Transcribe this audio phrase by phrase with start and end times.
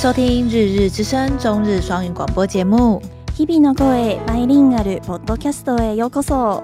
[0.00, 3.00] 收听日日之声中日双语广播节目。
[3.36, 6.62] 日々の声バイリンガルポッドキャストへようこそ。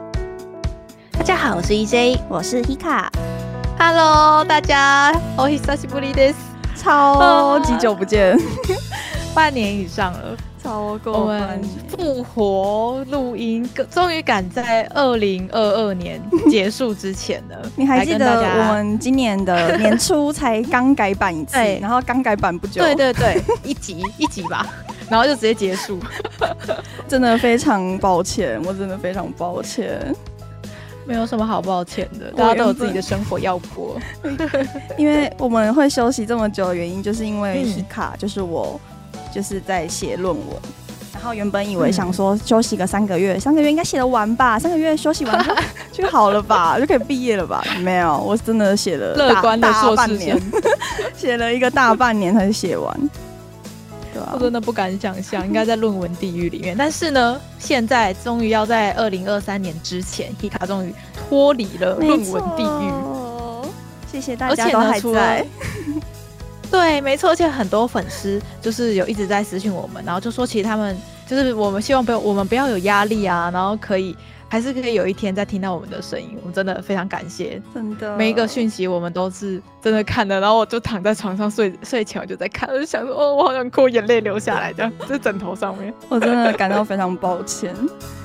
[1.13, 6.39] 大家好，我是 EJ，我是 Hika。Hello，大家，お久しぶりです。
[6.83, 8.39] 超级久不见，
[9.35, 10.37] 半年以上了。
[10.68, 17.58] 超过我们复活录音，终于赶在二零二二年结束之前了。
[17.78, 24.68] 你还记得我们今年的年初才刚改版一次， 然后刚改版不久，对对对，一集 一集吧，
[25.10, 25.98] 然后就直接结束。
[27.08, 30.14] 真的非常抱歉，我真的非常抱歉。
[31.06, 33.98] 没有什么好抱歉的，大家都有自己的生活要过。
[34.98, 38.78] 因为我们会休息这么久的原因，就是因为 Hika，就是我。
[39.38, 40.48] 就是在写论文，
[41.14, 45.48] 然后原本以为想说休息个三个月，嗯、三个月应该写得完吧，三个月休息完
[45.92, 47.64] 就 就好了吧，就可以毕业了吧？
[47.82, 50.42] 没有，我真的写了乐观的硕士年，
[51.16, 53.10] 写了一个大半年才写完，
[54.12, 54.32] 对、啊？
[54.34, 56.76] 我真的不敢想象，应该在论文地狱里面。
[56.76, 62.92] 但是呢，现在终于要在二零二三年之前，Hika 终于脱离了论文地狱。
[64.12, 65.46] 谢谢大家都还在。
[66.70, 74.16] 对，没错，而且很多粉丝就是有一直在私信我们，然后就说其实他们就是我们希望不要我们不要有压力啊，然后可以
[74.50, 78.16] 还是可以有一天再听到我们的声音，我们真的非常感谢，真的。
[78.16, 87.74] 每一个讯息我们都是真的看的，然后我就躺在床上睡 睡前我就在看，我就想说哦，我好想哭，眼泪流下来这样， 在枕头上面， 我真的感到非常抱歉。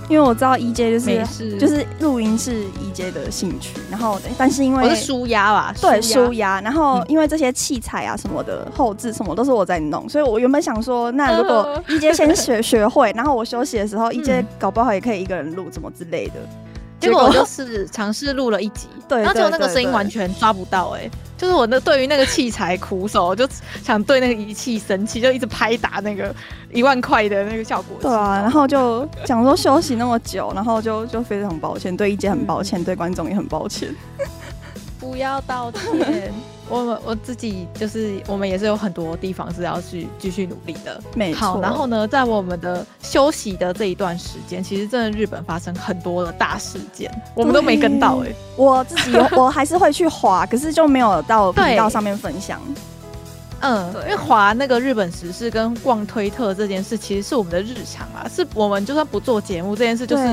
[0.08, 16.34] 因为我知道 EJ 就是就是录音是 EJ 的兴趣，然后但是因为我是舒压吧，对舒压，然后因为这些器材啊什么的后置什么都是我在弄，所以我原本想说，那如果 EJ 先学学会，然后我休息的时候，EJ 搞不好也可以一个人录，怎么之类的。
[17.00, 23.44] 结果我就是尝试录了一集， 对，然后结果那个声音完全抓不到，哎，就是我那对于那个器材苦手，就
[23.82, 26.32] 想对那个仪器生气，就一直拍打那个
[26.72, 27.98] 一万块的那个效果。
[28.00, 33.92] 对啊，然后就讲说休息那么久，然后就就非常抱歉，对一姐很抱歉，嗯、对观众也很抱歉。
[35.00, 36.32] 不要道歉。
[36.80, 40.98] 我我自己就是，我们也是有很多地方是要去继续努力的。
[41.14, 41.40] 没错。
[41.40, 48.36] 好，然后呢，在我们的休息的这一段时间，其实真的日本发生很多的大事件，我们都没跟到哎、欸。
[48.56, 52.60] 我自己我还是会去滑，可是就没有到 频道上面分享。
[53.62, 60.24] 嗯，因为滑那个日本时事跟逛推特这件事，其实是我们的日常啊，是我们就算不做节目，这件事就是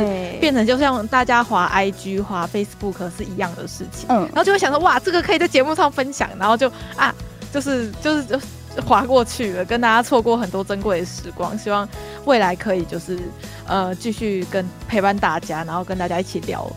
[0.41, 4.07] 变成就像大家滑 IG、滑 Facebook 是一样的事情。
[4.09, 7.13] 嗯，然后就会想说，哇，这个可以在节目上分享，然后就啊，
[7.53, 8.39] 就是就是就
[8.83, 11.55] 滑过去了，跟大家错过很多珍贵的时光。
[11.57, 11.87] 希望
[12.25, 13.19] 未来可以就是
[13.67, 16.67] 呃继续跟陪伴大家，然后跟大家一起聊，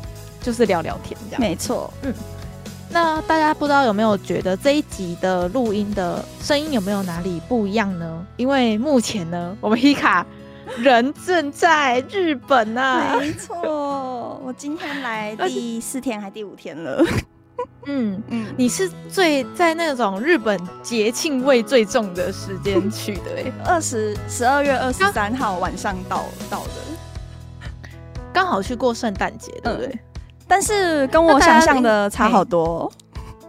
[0.42, 1.40] 就是聊聊天这样。
[1.40, 2.12] 没错，嗯。
[2.92, 8.26] 那大家不知道有没有觉得这一集的录音的声音有没有哪里不一样呢？
[8.36, 10.24] 因为目前呢，我们 Hika
[10.76, 13.16] 人正在日本啊。
[13.18, 17.02] 没错，我今天来 第四天还第五天了。
[17.86, 27.68] 嗯嗯，你是最在那种日本节庆味最重的时间去的哎， 二十十二月二十三号晚上到到的，
[28.32, 29.98] 刚好去过圣诞节，对不对？
[30.52, 32.92] 但是跟我想象的差好多，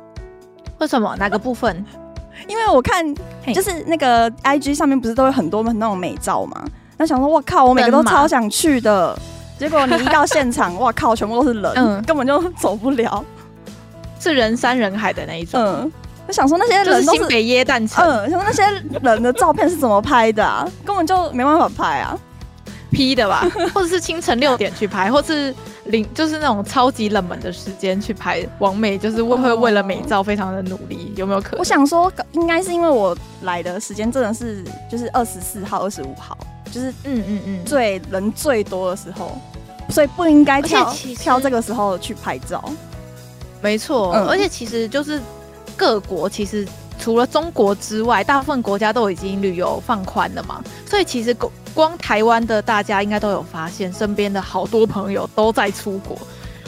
[0.79, 1.13] 为什么？
[1.17, 1.85] 哪个部分？
[2.47, 3.05] 因为我看
[3.53, 6.63] 就是那个 IG 上面不是都有很多那种美照嘛？
[6.95, 9.13] 那想说，我靠，我每个都超想去的，
[9.59, 13.21] 结果你一到现场， 哇靠，全部都是人，嗯，根本就走不了，
[14.17, 15.61] 是人山人海的那一种。
[15.61, 15.91] 嗯，
[16.27, 18.63] 我想说那些人都是新北耶诞城，嗯，想说那些
[19.01, 20.65] 人的照片是怎么拍的啊？
[20.85, 22.17] 根本就没办法拍啊
[22.93, 23.45] ，P 的吧？
[23.73, 25.53] 或者是清晨六点去拍，或是。
[25.87, 31.59] 零就是那种超级冷门的时间去拍王美，就是会会为了美照非常的努力，有没有可能？
[31.59, 36.37] 我想说，应该是因为我来的时间真的是就是二十四号、二十五号，
[36.71, 39.37] 就是嗯嗯嗯最人最多的时候，
[39.89, 40.89] 所以不应该挑
[41.19, 42.63] 挑这个时候去拍照。
[43.61, 45.19] 没错，嗯、而且其实就是
[45.75, 46.65] 各国其实
[46.97, 51.35] 除了中国之外，大部分国家都已经旅游放宽了嘛，所以其实
[51.73, 56.17] 光台湾的大家应该都有发现，身边的好多朋友都在出国。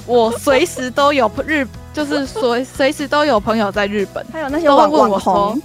[0.05, 4.25] 我随时都有日，就是随随时都有朋友在日本。
[4.31, 5.61] 还有那些网网红，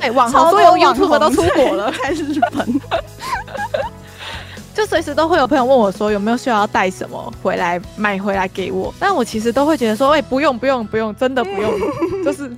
[0.00, 2.80] 对，网红所有 YouTube 都出国了，在日本。
[4.74, 11.72] 就随时都会有朋友问我说有没有需要带什么回来买回来给我，但我其实都会觉得说，哎、欸，不用不用不用，真的不用，
[12.24, 12.50] 就是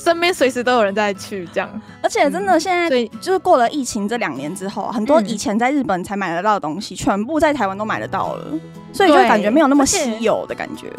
[0.00, 1.68] 身边随时都有人在去这样。
[2.02, 8.46] 而且真的现在，对，就是过了疫情这两年之后，很多以前在日本才买得到的东西，全部在台湾都买得到了，
[8.92, 10.90] 所以就感觉没有那么稀有的感觉。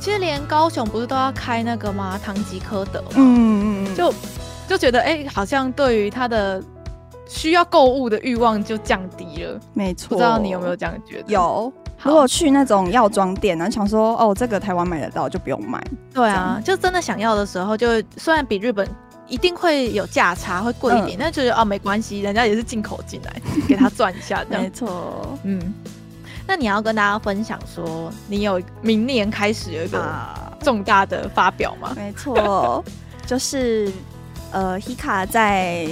[0.00, 2.20] 其实连高雄不是都要开那个吗？
[2.22, 4.12] 唐吉诃德，嗯嗯嗯，就。
[4.68, 6.60] 就觉得哎、欸，好像对于他的
[7.28, 9.60] 需要购物的欲望就降低了。
[9.74, 11.32] 没错，不知道你有没有这样觉得？
[11.32, 11.72] 有。
[12.02, 15.82] 如果去那种药妆店，然后想说哦，这个台湾买得到，就不用买。
[16.12, 18.86] 对啊，就真的想要的时候，就虽然比日本
[19.26, 23.32] 一定会有价差，会贵一点，嗯、但觉得哦没关系，人家也是进口进来，
[23.66, 24.62] 给他赚一下这样。
[24.62, 25.74] 没错，嗯。
[26.46, 30.04] 那你要跟大家分享说，你有明年开始有一个
[30.60, 31.92] 重大的发表吗？
[31.96, 32.84] 没错，
[33.26, 33.90] 就是
[34.52, 35.88] 呃，Hikka 在。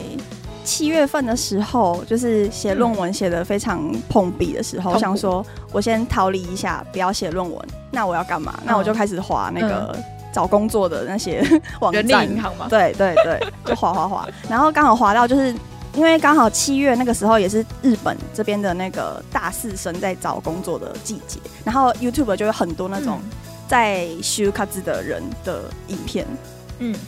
[0.65, 7.69] 七月份的时候，就是写论文写的非常碰壁的时候，我、嗯、想说，我先逃离一下，不要写论文。
[7.91, 8.59] 那我要干嘛？
[8.65, 9.97] 那我就开始划那个
[10.33, 11.45] 找工作的那些
[11.81, 12.03] 网站。
[12.05, 12.67] 人力银行嘛？
[12.69, 14.27] 对对对，就划划划。
[14.51, 15.55] 然后刚好划到，就是
[15.95, 23.21] 因为刚好七月那个时候也是日本这边的那个大四生在找工作的季节，然后 YouTube 就有很多那种
[23.69, 26.27] 在修卡子的人的影片。
[26.29, 26.39] 嗯，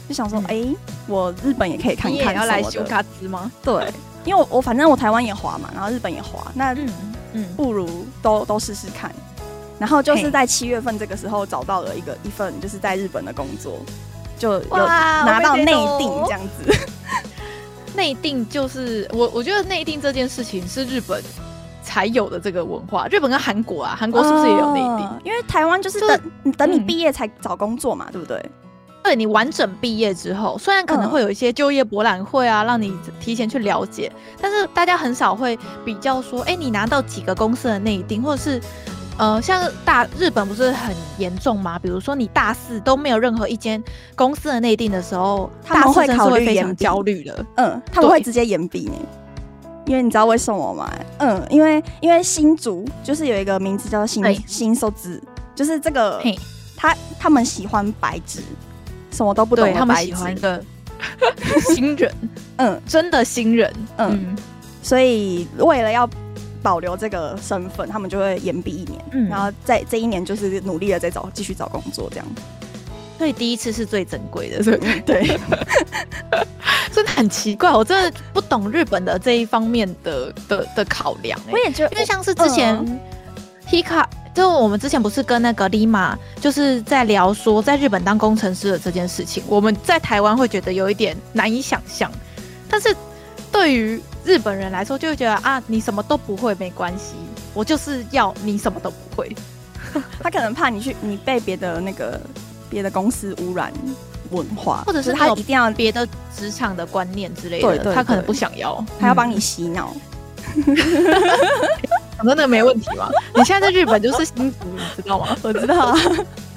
[0.07, 0.65] 就想说，哎、
[1.07, 2.33] 我日本也可以看看。
[2.33, 3.51] 你要来修卡兹吗？
[3.63, 3.91] 对，
[4.25, 6.89] 因为我我反正我台湾也滑嘛，然后日本也滑，那嗯
[7.33, 9.11] 嗯，不如都都试试看。
[9.79, 13.77] 然后就是在七月份这个时候找到了一个一份就是在日本的工作，
[14.39, 16.75] 就有拿到内定这样子。
[17.95, 21.23] 内定就是我我觉得内定这件事情是日本
[21.83, 23.07] 才有的这个文化。
[23.07, 25.09] 日本跟韩国啊，韩国是不是也有内定？
[25.25, 28.51] 因为台湾就是等就等你毕业才找工作嘛，嗯、对不对？
[29.07, 34.11] 对，你完整毕业之后，虽然可能会有一些就业博览会啊，让你提前去了解，
[34.41, 38.61] 但是大家很少会比较说，哎，你拿到几个公司的内定，或者是，
[39.17, 41.79] 呃，像大日本不是很严重吗？
[41.79, 43.81] 比如说你大四都没有任何一间
[44.13, 47.45] 公司的内定的时候，他们会考虑非常焦虑的。
[47.55, 48.93] 嗯，他们会直接延毕呢，
[49.85, 50.91] 因为你知道为什么吗？
[51.19, 55.23] 嗯，因为因为新竹就是有一个名字叫新新收子，
[55.55, 56.21] 就是这个，
[56.75, 58.41] 他他们喜欢白纸。
[59.17, 60.63] 什么都不懂的，他们喜欢的
[61.73, 62.13] 新人，
[62.57, 64.37] 嗯，真的新人，嗯，嗯，
[64.83, 66.07] 所以为了要
[66.61, 72.25] 保留这个身份，他们就会延毕一年，嗯，然后在这一年就是努力的在找继续找工作，这样。
[73.17, 75.39] 所以第一次是最珍贵的，对对，
[76.93, 83.01] 真的很奇怪，我真的不懂日本的这一方面的的的考量，欸，我也觉得，因为像是之前
[83.67, 84.05] Hikka。
[84.37, 92.11] 就我们之前不是跟那个 Lima 就是在聊说在日本当工程师的这件事情，我们在台湾会觉得有一点难以想象，
[92.69, 92.95] 但是
[93.51, 97.15] 对于日本人来说，就会觉得啊，你什么都不会没关系，
[97.55, 99.35] 我就是要你什么都不会。
[100.21, 102.21] 他可能怕你去，你被别的那个
[102.69, 103.73] 别的公司污染
[104.29, 106.07] 文化，或者是他一定要别的
[106.37, 109.95] 职场的观念之类的，对对对，他可能不想要，他要帮你洗脑。
[112.23, 113.09] 真的没问题吗？
[113.35, 114.57] 你现在在日本就是新竹，
[114.95, 115.35] 你知道吗？
[115.43, 115.97] 我知道啊。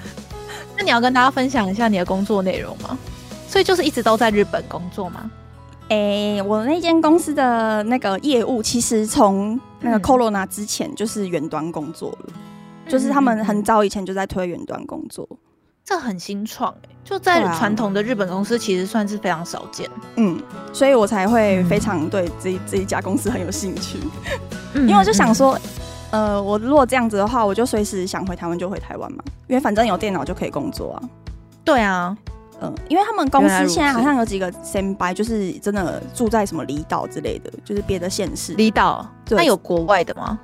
[0.77, 2.99] 那你要跟大家分享一下你的工作内容吗？
[3.47, 5.31] 所以就是一直都在日本工作吗？
[5.89, 5.97] 哎、
[6.37, 12.27] 欸，我那间公司的那个业务，其实从那个 Corona 之前就是远端工作了，
[12.87, 15.29] 嗯、就是他们很早以前就在推远端工作。
[15.85, 19.91] 这很新创、欸、就在传统的日本公司，其实算是非常少见。
[20.17, 20.41] 嗯，
[20.73, 23.99] 所以我才会非常对这这一家公司很有兴趣，
[24.75, 25.59] 嗯、因为我就想说，
[26.13, 31.03] 嗯、呃，我如果这样子的话，我就随时想回台湾就回台湾嘛，因为反正有电脑就可以工作啊。
[31.65, 32.17] 对啊，
[32.61, 38.55] 嗯，因为他们公司现在好像有几个先辈，就是真的住在什么离岛之类的，就是别的县市。
[38.55, 40.39] 离岛，那有国外的吗？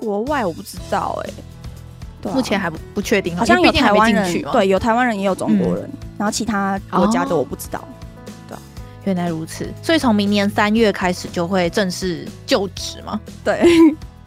[0.00, 1.34] 国外我不知道哎、欸。
[2.28, 7.78] 啊、目前还不不确定，好像有台湾人，对，有台湾人也有中国人，嗯、然后其他国家的我不知道。
[7.78, 7.86] 哦、
[8.48, 8.58] 对，
[9.04, 13.18] 原来如此，所以从明年三月开始就会正式就职吗？
[13.42, 13.62] 对，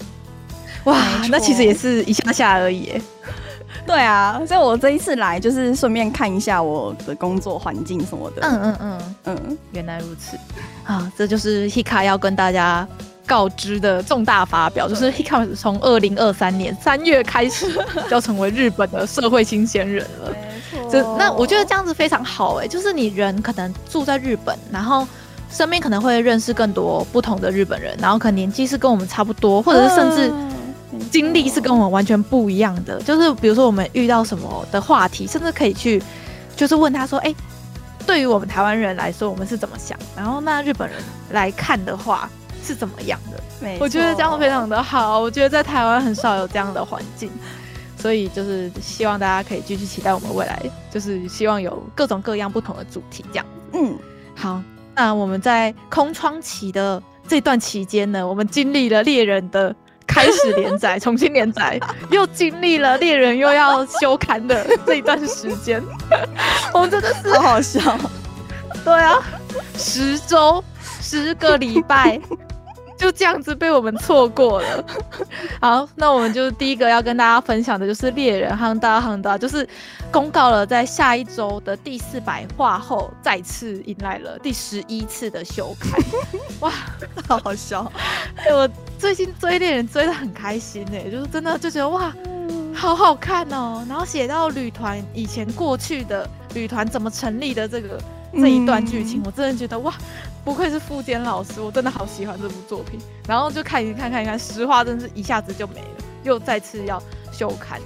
[0.86, 3.00] 哇，错那其实也是一下下而已。
[3.86, 8.42] 对啊，所以我这一次来就是顺便看一下我的工作环境什么的。
[8.42, 10.38] 嗯嗯嗯嗯，原来如此
[10.86, 12.88] 啊，这就是 Hikka 要跟大家。
[13.26, 17.74] 告知的重大发表就是 Hikka 从二零二三年三月开始
[18.10, 20.36] 就要成为日本的社会新鲜人了。
[20.74, 25.08] 没错，那我觉得这样子非常好哎、欸，就是你人可能住在日本，然后
[25.50, 30.34] 身边可能会认识更多不同的日本人，然后可能年纪是跟我们差不多，或者是甚至
[31.10, 33.02] 经历是跟我们完全不一样的。
[33.02, 36.04] 就是比如说我们遇到什么的话题，甚至可以去
[36.56, 37.36] 就是问他说：“哎、欸，
[38.06, 39.98] 对于我们台湾人来说，我们是怎么想？
[40.16, 41.00] 然后那日本人
[41.32, 42.30] 来看的话。”
[42.64, 43.78] 是怎么样的？
[43.80, 45.20] 我觉得这样非常的好。
[45.20, 47.30] 我觉得在台湾很少有这样的环境，
[47.98, 53.46] 所以就是希望大家可以继续期待我们未来，就是希望有各种各样不同的主题这样。
[53.74, 53.98] 嗯，
[54.36, 54.62] 好。
[54.96, 61.80] 那我们在空窗期的这段期间呢，我们经历了猎人的开始连载、 重新连载，
[62.12, 65.82] 又经历了猎人又要休刊的这一段时间，
[66.76, 67.98] 我们真的是好好笑。
[68.86, 69.18] 对啊，
[69.76, 70.64] 十周，
[71.02, 72.22] 十个礼拜。
[73.04, 74.86] 就这样子被我们错过了。
[75.60, 79.68] 好，那我们就第一个要跟大家分享的就是猎人夯大夯大，就是
[80.10, 85.90] 公告了在下一周的第四百话后，再次迎来了第十一次的修改。
[86.62, 86.72] 哇，
[87.28, 87.92] 好好笑！
[88.46, 92.10] 欸、 我最近追猎人追得很开心哎、欸，就是真的就觉得哇，
[92.74, 93.86] 好好看哦。
[93.90, 99.94] 然后写到旅团以前过去的旅团怎么成立的这个这一段剧情，嗯、我真的觉得哇。
[100.44, 103.00] 不愧是富坚老师，我真的好喜欢这部作品。
[103.28, 107.80] 然后就看一看，看一看，实话真是一下子就没了，又再次要休刊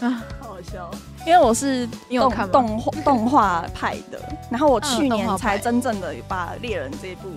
[0.00, 0.90] 啊，好好笑。
[1.24, 7.28] 因为我是动有看动画动画派的，然后我去年才真正的把《猎人》这部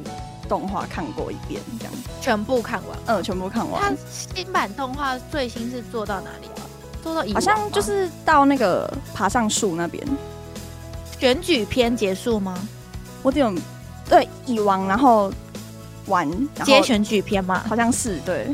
[0.48, 3.82] 动画看过一遍，这样全部看完，嗯，全部看完。
[3.82, 6.66] 它新版动画最新是做到哪里啊？
[7.04, 10.04] 做到好像就是到那个爬上树那边，
[11.20, 12.58] 选举篇结束吗？
[13.22, 13.56] 我有点。
[14.10, 15.32] 对，蚁王，然后
[16.08, 16.28] 玩
[16.64, 18.48] 接选举篇嘛，好像是对。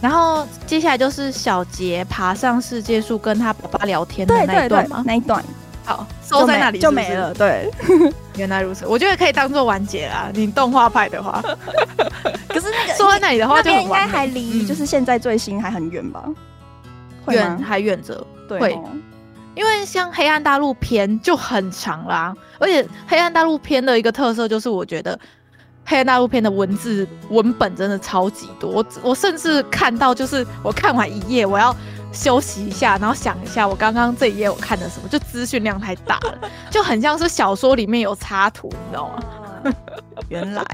[0.00, 5.02] 然后接下来就是小杰爬上世界树跟他爸爸聊天的那一段吗？
[5.04, 5.44] 那一段，
[5.84, 7.34] 好，收在那里就没了。
[7.34, 7.68] 对，
[8.38, 10.30] 原来如此，我觉得可以当做完结啦。
[10.32, 11.42] 你动画派的话，
[12.48, 16.24] 可是那个收在那里的话，就应该还离就是现在最新还很远吧？
[17.26, 18.78] 远还远着，对。
[19.58, 25.18] 因为像黑暗大陆篇就很长啦，而且黑暗大陆篇的一个特色就是，我觉得
[25.84, 28.70] 黑暗大陆篇的文字文本真的超级多。
[28.70, 31.74] 我我甚至看到，就是我看完一页，我要
[32.12, 39.74] 休息一下，然后想一下我刚刚这一页我看的什么，就资讯量太大了，就很像是小说里面有插图，你知道吗？
[40.28, 40.64] 原来，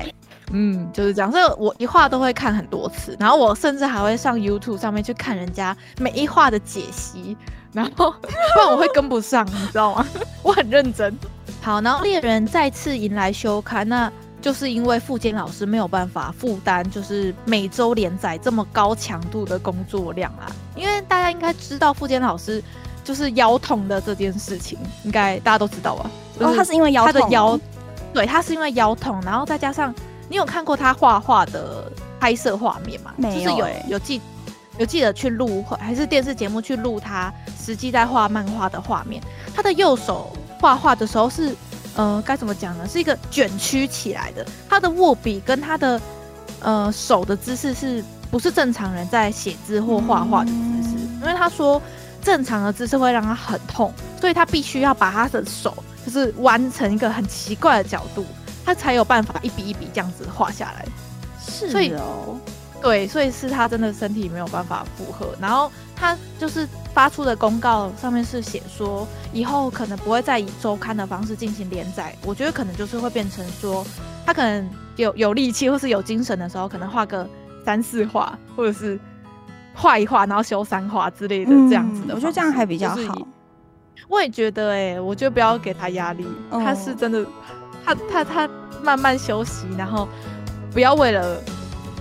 [0.53, 1.31] 嗯，就是这样。
[1.31, 7.37] 所以我一画都会看很多次，然后我甚至还会上 YouTube 上面去看人家每一画的解析。
[7.73, 10.07] 然后， 不然我会跟不上，你知道吗？
[10.45, 11.13] 我很认真。
[11.61, 14.09] 好，然后猎人再次迎来休刊，那
[14.41, 20.47] 就是因为富坚老师没有办法负担，就是每周连载这么高强度的工作量啊。
[20.77, 22.63] 因为大家应该知道富坚老师
[23.03, 26.09] 就是腰痛的这件事情，应该大家都知道吧？
[26.39, 27.59] 哦，他是因为腰痛，他的腰，
[28.13, 29.93] 对，他是因为腰痛，然后再加上
[30.29, 33.13] 你有看过他画画的拍摄画面吗？
[33.17, 34.21] 没有，就是有有记。
[34.77, 39.23] 有记得去录，还是电视节目去录他实际在画漫画的画面。
[39.55, 41.55] 他的右手画画的时候是，
[41.95, 42.85] 呃，该怎么讲呢？
[42.89, 44.45] 是一个卷曲起来的。
[44.69, 46.01] 他的握笔跟他的
[46.59, 48.03] 呃手的姿势是
[48.33, 50.97] 不是正常人在写字或画画的姿势？
[51.21, 51.81] 因为他说
[52.21, 55.73] 正常的姿势会让他很痛，所以他必须要把他的手
[56.05, 58.27] 就是弯成一个很奇怪的角度，
[58.65, 60.87] 他才有办法一笔一笔这样子画下来。
[61.39, 61.71] 是哦。
[61.71, 61.93] 所以
[62.83, 72.15] 对，所以是他真的身体没有办法负荷，然后他就是发出的公告上面是写说，以后可能不会再以周刊的方式进行连载。
[72.27, 73.83] 我觉得可能就是会变成说，
[74.27, 77.27] 他可能有有力气或是有精神的时候，可能画个
[77.65, 79.01] 三四画，或者是
[79.73, 82.17] 画一画然后修三画之类的这样子的、嗯。
[82.17, 82.97] 我觉得这样还比较好。
[82.97, 83.25] 就是、
[84.09, 87.25] 我也觉得、欸，哎，我觉得不要给他压力，哦、他是真的，
[87.85, 88.49] 他他他
[88.83, 90.09] 慢慢休息，然后
[90.73, 91.41] 不要为了。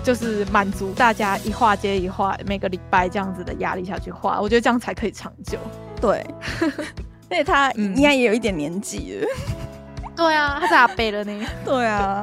[0.04, 5.56] 就是满足大家一画接一画，每个礼拜这样子的压力下去画，我觉得这样才可以长久。
[5.98, 6.22] 对，
[7.32, 10.12] 因为他应该也有一点年纪了、嗯。
[10.14, 11.46] 对啊，他是阿贝了呢。
[11.64, 12.22] 对啊，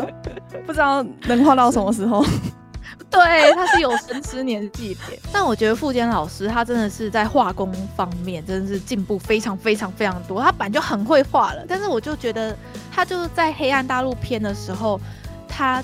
[0.68, 2.24] 不知道能画到什么时候。
[3.10, 5.02] 对，他是有生之年纪的。
[5.32, 10.42] 但我觉得富坚老师他真的是在画工方面真的是进步非常非常非常多。
[10.42, 12.56] 他本来就很会画了，但是我就觉得
[12.92, 15.00] 他就是在黑暗大陆篇的时候，
[15.48, 15.84] 他。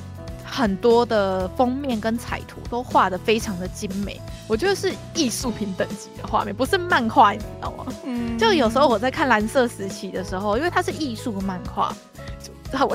[0.49, 7.85] 很多的封面跟彩图都画得非常的精美，我觉得是艺术品等级的画面，不是漫画，你知道吗？
[8.05, 12.16] 嗯，就有时候我在看蓝色时期的时候，因为它是艺术漫画，就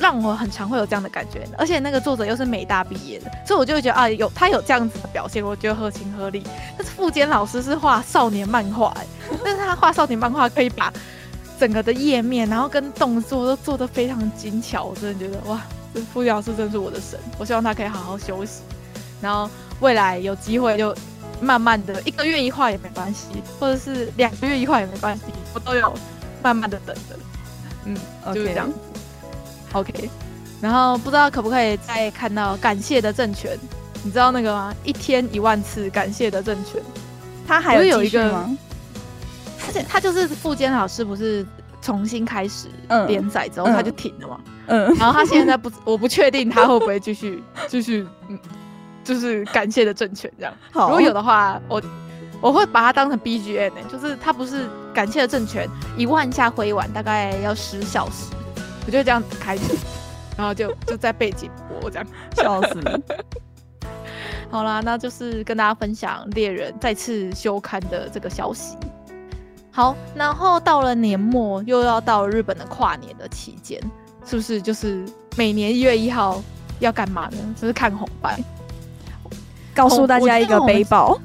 [0.00, 1.47] 让我很常会有这样的感觉。
[1.57, 6.43] 而且那个作者又是美大毕业的，所以我就会觉得啊，有他有这样子的表现，我觉得合情合理。
[6.76, 8.97] 但是富坚老师是画少年漫画，
[9.45, 10.93] 但是他画少年漫画可以把
[11.59, 15.61] 整个的页面，然后跟动作都做得非常精巧，我真的觉得哇。
[16.11, 18.62] 富坚老师真是我的神，我希望他可以好好休息，
[19.21, 19.47] 然后
[19.81, 20.97] 未来有机会就
[21.38, 23.26] 慢慢的一个月一画也没关系，
[23.61, 25.93] 或者是两个月一画也没关系，我都有
[26.43, 27.19] 慢慢的等着。
[27.85, 27.95] 嗯
[28.35, 28.71] 就这样。
[29.73, 30.11] OK，
[30.61, 33.59] 然后不知道可不可以再看到感谢的政权？
[34.05, 34.75] 你知道那个吗？
[34.85, 36.83] 一天一万次感谢的政权，
[37.47, 38.59] 他还有，有一个吗？
[39.67, 41.47] 而且他就是富坚老师，不是
[41.81, 42.67] 重新开始
[43.07, 44.41] 连载之后、嗯、他就停了嘛。
[44.67, 48.38] 嗯，然后他现在不， 我不确定他会不会继续 继续，嗯，
[49.05, 50.52] 就是感谢的政权这样。
[50.73, 51.81] 好，如果有的话，我
[52.41, 58.33] 我会把它当成 BGM 呢、欸，就是他不是感谢的政权，一万下挥完大概要十小时，
[58.87, 59.77] 我就这样子开始，
[60.37, 63.01] 然后就就在背景播这样，笑死了。
[64.51, 68.77] 好啦，那就是跟大家分享猎人再次休刊的这个消息。
[69.71, 73.81] 好，然后到了年末，又要到日本的跨年的期间，
[74.27, 75.03] 是不是就是
[75.37, 76.43] 每年一月一号
[76.81, 77.39] 要干嘛呢？
[77.59, 78.39] 就是看红白。
[79.75, 81.19] 告诉大家一个背包，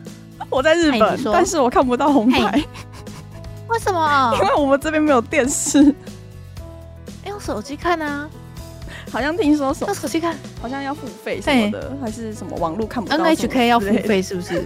[0.50, 2.64] 我，我在日本，但是我看不到红白。
[3.68, 4.32] 为什么？
[4.40, 5.94] 因为我们这边没有电视。
[7.38, 8.28] 用手机看啊。
[9.12, 14.66] 好像听说手用手机看，好像要付费什么的，还是什么网络看不到？NHK 要付费是不是？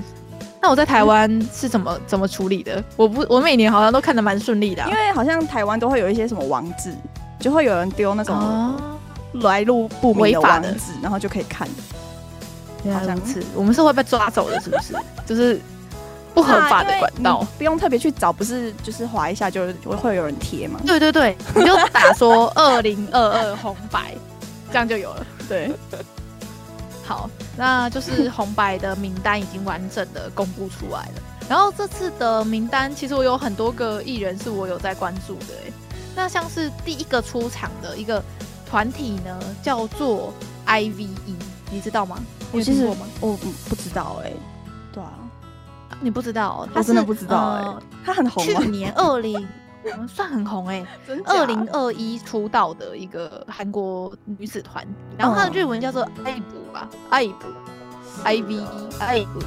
[0.62, 2.84] 那我在台湾是怎么 怎么处理的？
[2.96, 6.96] 我不，我每年好像都看得蛮顺利的，因为好像台湾都会有一些什么网址，
[7.40, 8.80] 就会有人丢那种
[9.34, 11.68] 来路不明的网址，然后就可以看。
[12.92, 14.96] 好像是我们是会被抓走的，是不是？
[15.26, 15.60] 就是
[16.42, 20.80] 不合法的管道，不用特别去找，不是就是划一下就就会有人贴嘛？
[20.86, 24.16] 对对对，你就打说二零二二红白，
[24.72, 25.26] 这样就有了。
[25.48, 25.72] 对。
[27.04, 31.22] 好，那就是红白的名单已经完整的公布出来了。
[31.50, 35.54] 然后这次的名单，其实我有很多个艺人是我有在关注的。
[35.66, 35.72] 哎，
[36.16, 38.24] 那像是第一个出场的一个
[38.70, 40.34] 团体呢，叫做
[40.66, 41.10] IVE，
[41.70, 42.18] 你知道吗？
[42.54, 42.86] 我其实
[43.20, 43.36] 我
[43.68, 44.32] 不知道哎。
[44.94, 45.12] 对啊，
[46.02, 46.68] 你不知道？
[46.74, 47.84] 我真的不知道哎。
[48.04, 48.62] 他很红吗？
[48.62, 49.48] 去年 二零。
[49.84, 50.86] 我们算很红 哎，
[51.26, 54.86] 二零二一出道的一个韩国女子团，
[55.18, 57.34] 然后她的日文叫做 IVE 吧，IVE
[58.24, 59.44] I V E IVE。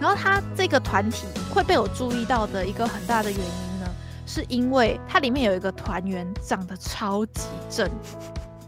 [0.00, 3.86] 然后她这个团体会被我注意到的一个很大的原因呢，
[4.26, 7.90] 是因为它里面有一个团员长得超级正，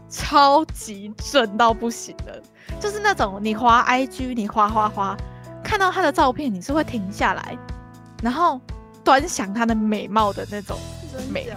[0.09, 2.39] 超级正到不行的，
[2.79, 5.17] 就是那种你滑 IG 你滑滑滑，
[5.63, 7.57] 看到她的照片你是会停下来，
[8.21, 8.59] 然后
[9.03, 10.77] 端详她的美貌的那种。
[11.33, 11.47] 美，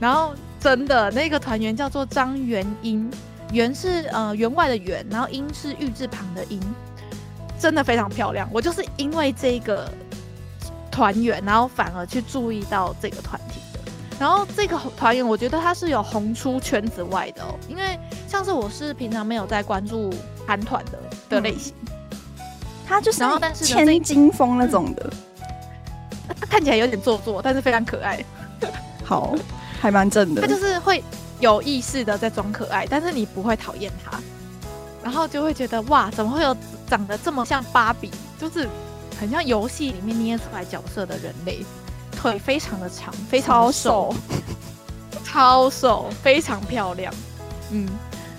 [0.00, 3.10] 然后真的那个团员叫做张元英，
[3.52, 6.58] 元是呃员外的元，然后英是玉字旁的英，
[7.58, 8.48] 真的非常漂亮。
[8.50, 9.86] 我就是因为这个
[10.90, 13.80] 团员，然后反而去注意到这个团体的。
[14.18, 20.10] 然后这个团员，我觉得他是有红出圈子外的哦，因为像是我是平常没有在关注
[20.46, 20.98] 韩团的
[21.28, 21.74] 的类型，
[22.86, 25.12] 他就是然后但是千金风那种的，
[26.40, 28.24] 他看起来有点做作，但是非常可爱。
[29.04, 29.34] 好，
[29.80, 30.42] 还蛮正的。
[30.42, 31.02] 他就是会
[31.40, 34.18] 有意识的在装可爱，但是你不会讨厌他，
[35.02, 36.56] 然后就会觉得哇，怎么会有
[36.88, 38.68] 长得这么像芭比，就是
[39.18, 41.64] 很像游戏里面捏出来角色的人类，
[42.12, 44.14] 腿非常的长，非常瘦，
[45.24, 47.12] 超瘦，非常漂亮。
[47.70, 47.88] 嗯，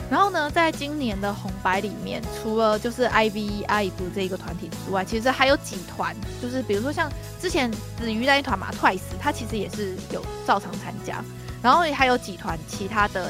[0.09, 7.11] 然后呢，在今年的红白里面，除了就是 IVE IVE 这个团体之外，其实还有几团，就是比如说像。
[7.41, 11.21] 之前子瑜那一团嘛，TWICE，他其实也是有照常参加，
[11.61, 13.29] 然后还有几团其他的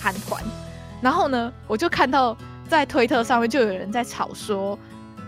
[0.00, 0.42] 韩团，
[1.02, 2.34] 然后呢，我就看到
[2.70, 4.78] 在推特上面就有人在吵说，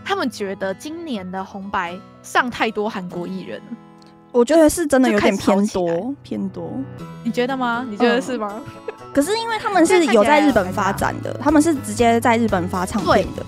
[0.03, 3.77] 他们觉得今年的红白上太多韩国艺人了，
[4.33, 6.73] 我觉得是真的有点偏多偏多，
[7.23, 7.87] 你觉得吗？
[7.89, 8.61] 你觉得是吗？
[8.89, 13.45] 嗯、可是因为他们是有在日本发展的，他们是直接在日本发唱片的，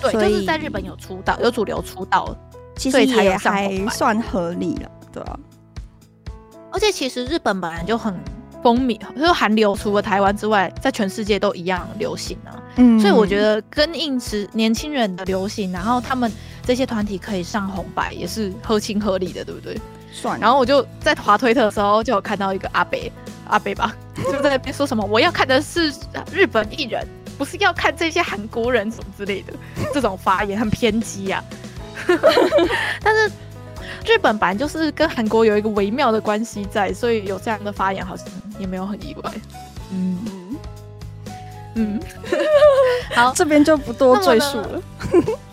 [0.00, 2.34] 对，就是在日本有出道，有主流出道。
[2.76, 5.38] 其实也还算合理了，对啊。
[6.70, 8.14] 而且其实日本本来就很
[8.62, 12.56] 风靡，就是韩流除了台湾之外，在全世界都一样流行啊。
[12.76, 16.30] 嗯，所以我觉得跟应时年轻人的流行，然后他们
[16.64, 19.78] 这些团体可以上红白，也是合情合理的，对不对？
[20.12, 20.38] 算。
[20.38, 23.10] 然后我就在滑推特的时候，就有看到一个阿北，
[23.48, 25.92] 阿北吧，就在那边说什么，我要看的是
[26.32, 29.52] 日本艺人，不是要看这些韩国人什么之类的，
[29.92, 31.58] 这种发言很偏激呀、啊。
[33.02, 33.30] 但是
[34.06, 38.26] 日本版就是跟韩国有一个微妙的关系在，所以有这样的发言好像
[38.60, 39.32] 也没有很意外。
[39.92, 40.18] 嗯
[41.76, 42.00] 嗯，
[43.14, 44.82] 好，这边就不多赘述了。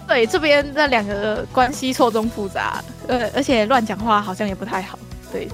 [0.08, 4.98] 对，这边那两个关系错综复杂，呃，而且乱讲话好像也不太好。
[5.32, 5.48] 对，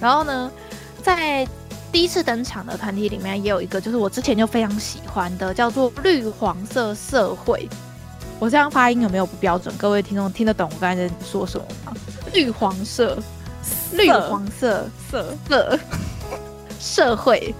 [0.00, 0.50] 然后呢，
[1.02, 1.46] 在
[1.90, 7.68] 第一次登场的团体里面也有一个，就是我之前就非常喜欢的，叫做绿黄色社会。
[8.38, 9.74] 我这样发音有没有不标准？
[9.76, 11.92] 各位听众听得懂我刚才在说什么吗？
[12.32, 13.16] 绿黄色，
[13.92, 15.78] 绿黄色色色
[16.84, 17.54] 社会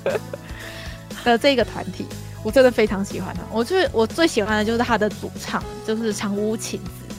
[1.22, 2.06] 的这个团体，
[2.42, 3.42] 我真的非常喜欢他。
[3.52, 7.14] 我最我最喜欢的就是他的主唱，就是长屋晴子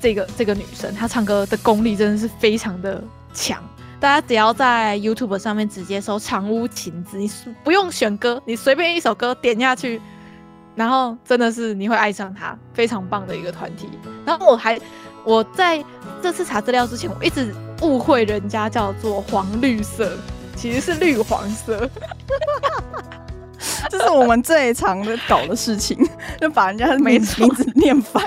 [0.00, 3.02] 这个这个女生，她唱歌的功力真的是非常的
[3.32, 3.62] 强。
[4.00, 7.30] 大家只要在 YouTube 上面直接搜长屋晴子，你
[7.62, 10.00] 不用选歌，你随便一首歌点下去。
[10.74, 13.88] 然后真的是你会爱上他，非常棒的一个团体。
[14.24, 14.80] 然后我还
[15.24, 15.84] 我在
[16.22, 20.16] 这次查资料之前，我一直误会人家叫做黄绿色，
[20.56, 21.88] 其实是绿黄色。
[23.88, 25.98] 这是我们最常的搞的事情，
[26.40, 28.22] 就把人家的名字念反。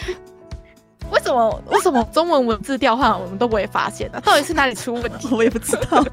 [1.12, 1.64] 为什么？
[1.70, 4.20] 为什么中文文字调换我们都不会发现呢？
[4.22, 5.28] 到底是哪里出问题？
[5.36, 6.06] 我也不知道。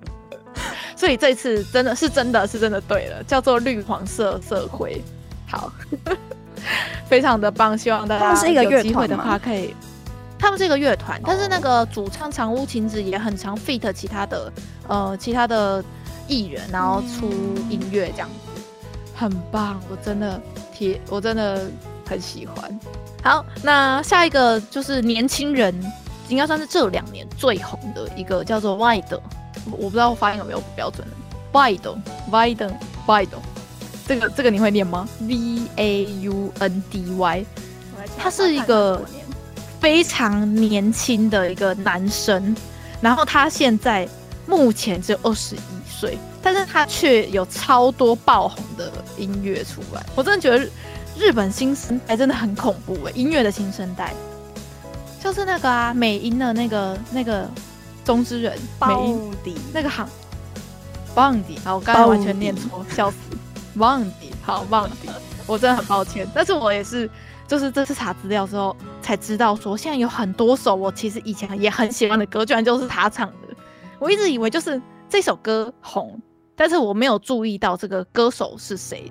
[0.96, 5.02] 所以这次真的是真的是真的对了，叫做绿黄色色灰。
[5.48, 5.72] 好，
[7.06, 9.74] 非常的棒，希望大家有机会的话可以。
[10.40, 14.50] 他们是一个乐团，但是那个主唱长屋晴子也很常 feat 其他的
[14.88, 15.84] 呃其他的
[16.26, 17.30] 艺人，然后出
[17.68, 18.62] 音乐这样子，
[19.14, 20.40] 很棒，我真的
[20.72, 21.66] 贴，我真的
[22.08, 22.80] 很喜欢。
[23.22, 25.78] 好，那下一个就是年轻人，
[26.30, 29.20] 应该算是这两年最红的一个，叫做 Wide，
[29.70, 31.14] 我不知道我发音有没有不标准的
[31.52, 33.28] ，Wide，Wide，Wide，
[34.08, 37.44] 这个这个你会念吗？V A U N D Y，
[38.16, 39.04] 它是一个。
[39.80, 42.54] 非常年轻的一个男生，
[43.00, 44.06] 然后他现在
[44.46, 50.04] 目前只有二十一岁，但是他却有超多爆红的音乐出来。
[50.14, 50.70] 我真的觉得
[51.18, 54.12] 日本新生代真的很恐怖哎，音乐的新生代，
[55.24, 57.48] 就是那个啊，美音的那个那个
[58.04, 59.56] 中之人，美音底。
[59.72, 60.06] 那个行，
[61.14, 63.16] 棒迪，好，我刚才完全念错，笑死，
[63.78, 65.08] 棒迪，好棒迪，
[65.46, 67.08] 我真的很抱歉，但是我也是。
[67.48, 68.76] 就是这次查资料之后
[69.10, 73.34] 才知道，说现在有很多首我其实以前也很喜欢的歌，居然就是他唱的。
[73.98, 76.16] 我一直以为就是这首歌红，
[76.54, 79.10] 但是我没有注意到这个歌手是谁。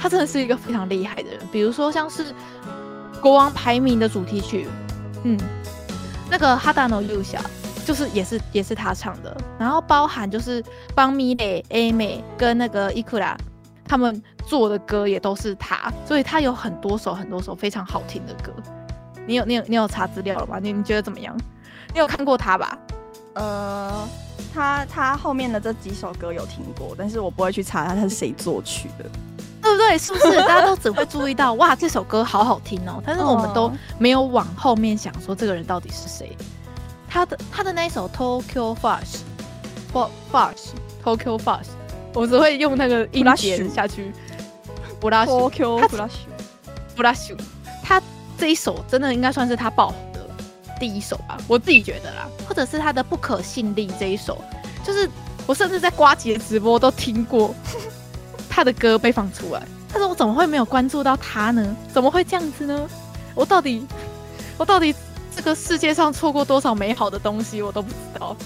[0.00, 1.38] 他真的是一个非常厉害的人。
[1.52, 2.34] 比如说像是
[3.20, 4.66] 国王排名的主题曲，
[5.22, 5.38] 嗯，
[6.28, 7.40] 那个哈达诺右下
[7.84, 9.36] 就是也是也是他唱的。
[9.60, 10.60] 然后包含就是
[10.92, 13.36] 邦米蕾、A 美跟那个伊库拉。
[13.88, 18.52] 他们做的歌也都是他，所以他有很多首很多首非常好听的歌。
[19.26, 20.58] 你有你有你有查资料了吗？
[20.62, 21.36] 你你觉得怎么样？
[21.92, 22.78] 你有看过他吧？
[23.34, 24.08] 呃，
[24.54, 29.04] 他他后面的这几首歌有听过，但是我不会去查他他是谁作曲的，
[29.62, 29.98] 对不对？
[29.98, 30.36] 是不是？
[30.38, 36.36] 大家都只会注意到哇，这首歌好好听哦，但是我们都没有往后面想说这个人到底是谁。
[37.08, 39.20] 他的他的那一首 Tokyo Flash，
[39.92, 40.70] 或 Flash
[41.04, 41.66] Tokyo Flash。
[42.14, 44.10] 我只会用那个音节下去，
[44.98, 46.14] 布拉修，他布拉修，
[46.96, 47.42] 布拉修，他
[48.38, 50.28] 这一首真的应该算是他爆红的
[50.78, 54.42] 第一首吧，我自己觉得啦，或者是他的不可信力这一首，
[54.84, 55.08] 就是
[55.46, 57.54] 我甚至在瓜姐直播都听过
[58.50, 61.76] 他的歌被放出来，但是我怎么会没有关注到他呢？
[61.92, 62.88] 怎么会这样子呢？
[63.34, 63.86] 我到底，
[64.58, 64.94] 我到底
[65.34, 68.36] 这个世界上错过多少美好的东西，我都不知道。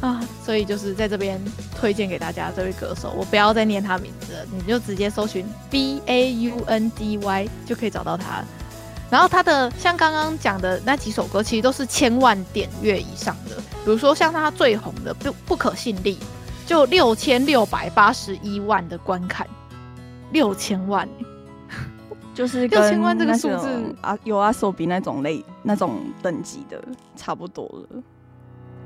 [0.00, 1.40] 啊，所以就是在这边
[1.74, 8.44] 推荐给大家这位歌手，我不要再念他名字了，你就直接搜寻 B A U N D Y 就可以找到他。
[9.10, 16.18] 然后他的像刚刚讲的那几首歌，其实都是千万点阅以上的，比如说像他最红的不不可信力，
[16.64, 19.44] 就六千六百八十一万的观看，
[20.30, 21.08] 六千万，
[22.34, 26.80] 就是六千万这个数字啊，有阿手比那种类那种等级的
[27.16, 28.02] 差不多了。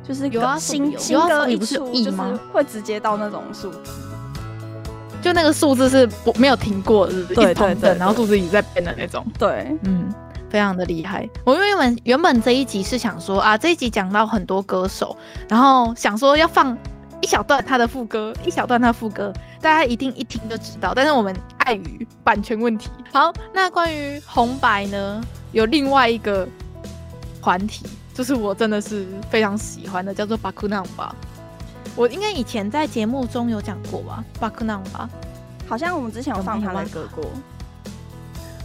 [0.07, 2.21] 就是有啊，新新歌一出就是
[2.53, 3.93] 会直接到那种数字，
[5.23, 10.13] 就那个数字是不没有停过的，对对对，然后数字一直在变的那种，对，嗯，
[10.51, 11.29] 非常的厉害。
[11.45, 15.17] 我原本原本这一集是想说啊，这一集讲到很多歌手，
[15.49, 16.77] 然后想说要放
[17.21, 20.93] 一小段他的副歌，一小段他的副歌，大家一定一听就知道。
[20.95, 26.45] 但是我们碍于版权问题，好，那关于红白呢，有另外一个
[27.41, 27.87] 团体。
[28.15, 31.11] 就是我真的是非常喜欢的，叫做 BACKNUMBER。
[31.95, 35.09] 我应该以前在节目中有讲过吧？BACKNUMBER，
[35.67, 37.25] 好像我们之前有放他的歌过。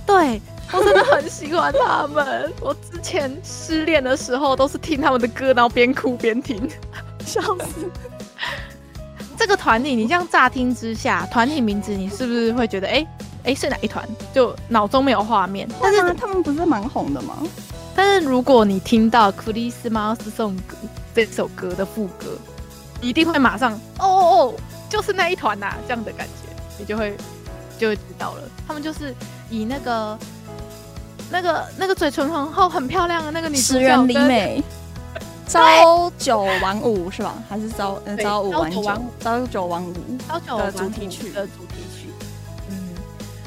[0.05, 2.51] 对，我真的很喜欢他们。
[2.61, 6.69] 我之前失恋的时候都是听他们的歌，然后边哭边听，
[7.25, 7.89] 笑死。
[9.37, 13.07] 这个团体，你这样乍听之下，团体名字你是不是会觉得，哎、欸、
[13.43, 14.07] 哎、欸、是哪一团？
[14.33, 15.67] 就脑中没有画面。
[15.81, 17.35] 但是他们不是蛮红的吗？
[17.97, 20.15] 但是如果你听到《Christmas
[21.15, 22.37] 这首歌的副歌，
[23.01, 24.53] 一定会马上哦哦哦，
[24.87, 27.17] 就是那一团呐、啊，这样的感觉，你就会
[27.79, 28.43] 就会知道了。
[28.67, 29.15] 他们就是
[29.49, 30.15] 以那个
[31.31, 34.63] 那个那个嘴唇很厚、很漂亮的那个女石原里美，
[35.49, 37.33] 朝九晚五是吧？
[37.49, 38.83] 还是朝呃朝五晚九？
[39.19, 39.95] 朝九晚五
[40.29, 42.09] 朝九晚五的主题曲的主题曲。
[42.69, 42.89] 嗯，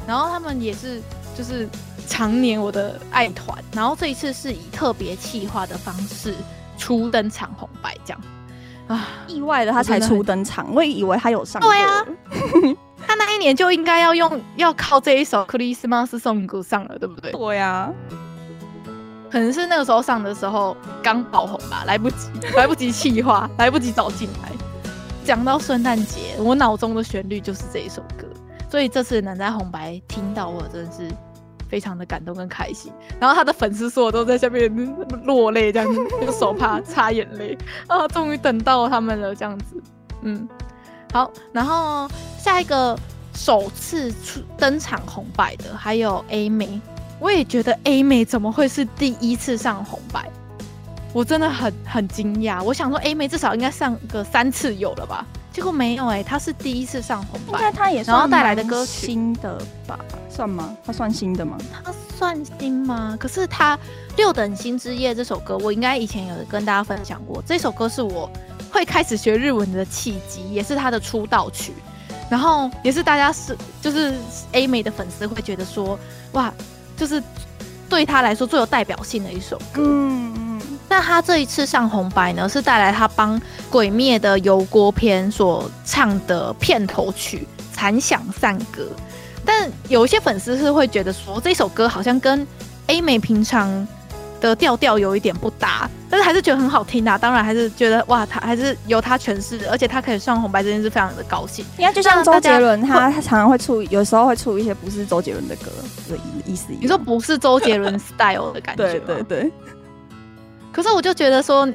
[0.08, 1.00] 然后他们也是
[1.38, 1.68] 就是。
[2.10, 6.34] 常年我的爱团，然后这一次是以特别企划的方式
[6.76, 8.20] 初登场红白这样
[8.88, 11.62] 啊，意外的他才初登场，我也以为他有上。
[11.62, 12.04] 对啊，
[13.06, 17.30] 他那一年就应该要用要靠这一首 Christmas Song 上了，对不对？
[17.30, 17.88] 对啊，
[19.30, 24.50] 可能是那个时候上的时候刚爆红吧，来不及， 来不及企划，来不及找进来。
[25.24, 28.26] 讲到圣诞节，我脑中的旋律就是这一首歌，
[28.68, 31.08] 所以这次能在红白听到，我真的是
[31.70, 32.92] 非常的感动跟开心。
[33.20, 34.68] 然后他的粉丝所有都在下面
[35.24, 37.56] 落泪，这样子，用手帕 擦眼泪
[37.86, 39.80] 啊，终于等到他们了，这样子。
[40.22, 40.48] 嗯，
[41.12, 42.98] 好，然后下一个
[43.32, 46.80] 首次出登场红白的还有 A 妹，
[47.18, 50.28] 我也觉得 A 妹怎么会是第一次上红白？
[51.12, 55.26] 我真的很很惊讶，我想说 A 妹至少应该上个三次有了吧，
[55.60, 59.98] 结果没有哎、欸，她是第一次上红白，应该他也算然后带来的歌曲新的吧？
[60.30, 60.74] 算吗？
[60.86, 61.58] 他算新的吗？
[61.84, 63.14] 他算新吗？
[63.20, 63.78] 可是他
[64.16, 68.26] 六等星之夜这首歌，我应该以前有跟大家分享过，这首歌是我
[68.72, 71.74] 会开始学日文的契机，也是他的出道曲，
[72.30, 74.14] 然后也是大家是就是
[74.52, 75.98] A 美的粉丝会觉得说
[76.32, 76.50] 哇，
[76.96, 77.22] 就是
[77.86, 79.82] 对他来说最有代表性的一首歌。
[79.84, 80.39] 嗯。
[81.00, 88.82] 那他这一次上红白呢，是带来他帮《鬼灭》的油锅篇所唱的片头曲《残响散歌》。
[89.46, 92.46] 但有一些粉丝是会觉得说，这首歌好像跟
[92.88, 93.88] A 美平常
[94.42, 97.16] 的调调有一点不搭，但是还是觉得很好听啊。
[97.16, 101.64] 当然还是觉得哇，他还是由他诠释，而且他可以上红白这件事非常的高兴。
[101.78, 105.70] 应该就像周杰伦，他他常常会出，有时候会出一些不是周杰伦的歌
[106.10, 106.66] 的意思。
[106.78, 108.82] 你说不是周杰伦 style 的感觉？
[108.82, 109.52] 对对对。
[110.72, 111.68] 可是我就觉得说，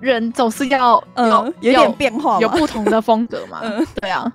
[0.00, 3.60] 人总是要有、嗯、有点变化，有不同的风格嘛。
[3.64, 4.32] 嗯、对啊，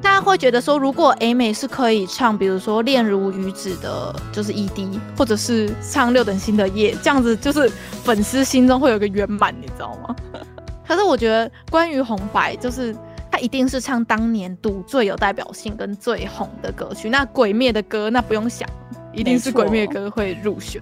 [0.00, 7.68] 大家会觉得说，如果 A 美是可以唱，比如说《恋如雨止》的，就是 ED，或者是唱《六等星的夜》，这样子就是
[8.02, 10.16] 粉丝心中会有个圆满，你知道吗？
[10.86, 12.96] 可是我觉得关于红白，就是
[13.30, 17.10] 他一定是唱当年度最有代表性跟最红的歌曲。
[17.10, 18.66] 那鬼灭的歌，那不用想，
[19.12, 20.80] 一定是鬼灭的歌会入选。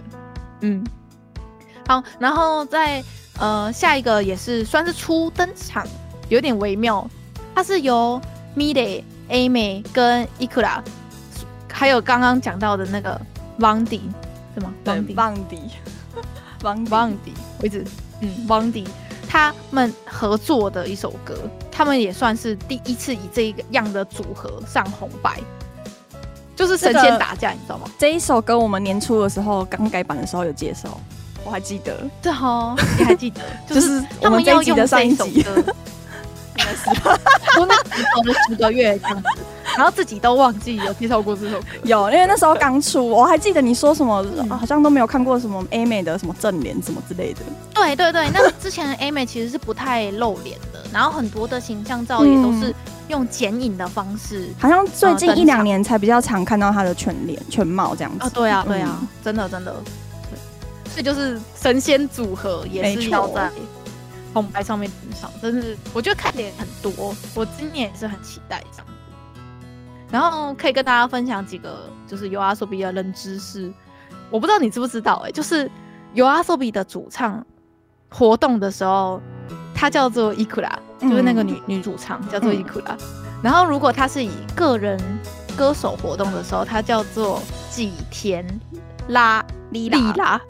[0.61, 0.85] 嗯。
[1.87, 3.03] 好，然后在
[3.39, 5.87] 呃下一个也是算是初登场，
[6.29, 7.09] 有点微妙，
[7.55, 8.21] 它是由
[8.57, 10.81] Mide、Amy 跟 Ikura，
[11.73, 13.21] 还有刚刚讲到的那个
[13.59, 14.75] 是吗？
[14.83, 15.71] 对，Vaundy，Vaundy，
[17.61, 17.85] 我一直
[18.21, 18.87] 嗯 Vaundy，
[19.29, 21.39] 他们合作的一首歌，
[21.71, 25.39] 他们也算是第一次以这一个样的组合上红白，
[26.57, 27.89] 就是神仙打架，这个、你知道吗？
[27.97, 31.01] 这一首歌我们年初的时候刚改版的时候有介绍。
[31.47, 33.41] 我还记得，对哈， 你还记得，
[33.73, 35.31] 就是他们要用这一首歌，
[36.59, 36.91] 应该是，
[37.61, 39.29] 我那时候的十个月这样子，
[39.77, 41.67] 然后自己都忘记有介绍过这首歌。
[41.85, 47.41] 有，因为那时候刚出，我还记得你说什么，嗯啊、好像都没有看过什么 A 妹的什么正脸什么之类的。
[47.75, 52.75] 对对对，那之前的 A 妹其实是不太露脸的，然后很多的形象照也都是
[53.09, 54.55] 用剪影的方式、嗯。
[54.59, 58.25] 好像最近一两年才比较常看到她的全脸、全貌这样子。
[58.25, 59.77] 啊，对啊，对啊，嗯、真的真的。
[60.97, 63.53] 这就是神仙组合，也是要在
[64.33, 68.65] 红白上面登场，真是我觉得看点很多，我今年也是很期待。
[70.11, 73.71] 然后可以跟大家分享几个就是 YOASOBI 的冷知识，
[74.31, 75.71] 我不知道你知不知道哎、欸，就是
[76.15, 77.45] YOASOBI 的主唱
[78.09, 79.21] 活动的时候，
[79.75, 82.99] 她叫做伊库拉就是那个女、嗯、女主唱叫做 Ikura、嗯。
[83.43, 84.99] 然后如果她是以个人
[85.59, 88.47] 歌手活动的时候，她叫做吉田
[89.09, 90.41] 拉莉拉。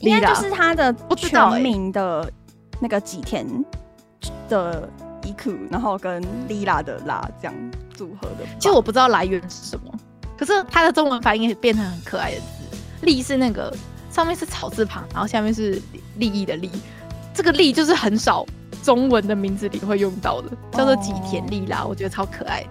[0.00, 2.30] 应该就是他的全名的
[2.80, 3.46] 那个吉田
[4.48, 4.88] 的
[5.24, 7.54] 伊库，然后跟莉拉的拉这样
[7.94, 8.44] 组合的。
[8.58, 9.92] 其实我不知道来源是什么，
[10.36, 12.78] 可是它的中文发音也变成很可爱的字。
[13.02, 13.74] 利是那个
[14.10, 15.80] 上面是草字旁，然后下面是
[16.16, 16.70] 利益的利。
[17.32, 18.44] 这个利就是很少
[18.82, 22.64] 中文的名字里会用到的，叫做吉田莉拉，我觉得超可爱。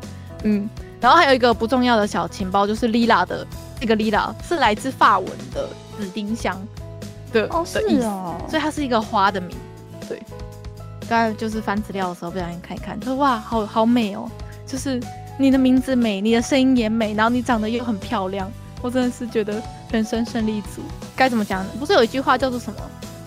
[0.43, 3.45] 嗯，然后还有一个不重要的小情报，就是莉拉的
[3.79, 6.59] 这个莉拉是来自法文的紫丁香。
[7.31, 9.55] 的哦，是哦，所以它是一个花的名，
[10.07, 10.21] 对。
[11.07, 14.29] 刚才就是翻资料的时候，不小心看一看，他说哇，好好美哦，
[14.67, 15.01] 就是
[15.39, 19.59] 你的名字美，你的声音也美，然后你长得又很漂亮，我真的是觉得
[19.91, 20.81] 人生胜利组。
[21.15, 21.69] 该怎么讲呢？
[21.79, 22.79] 不是有一句话叫做什么？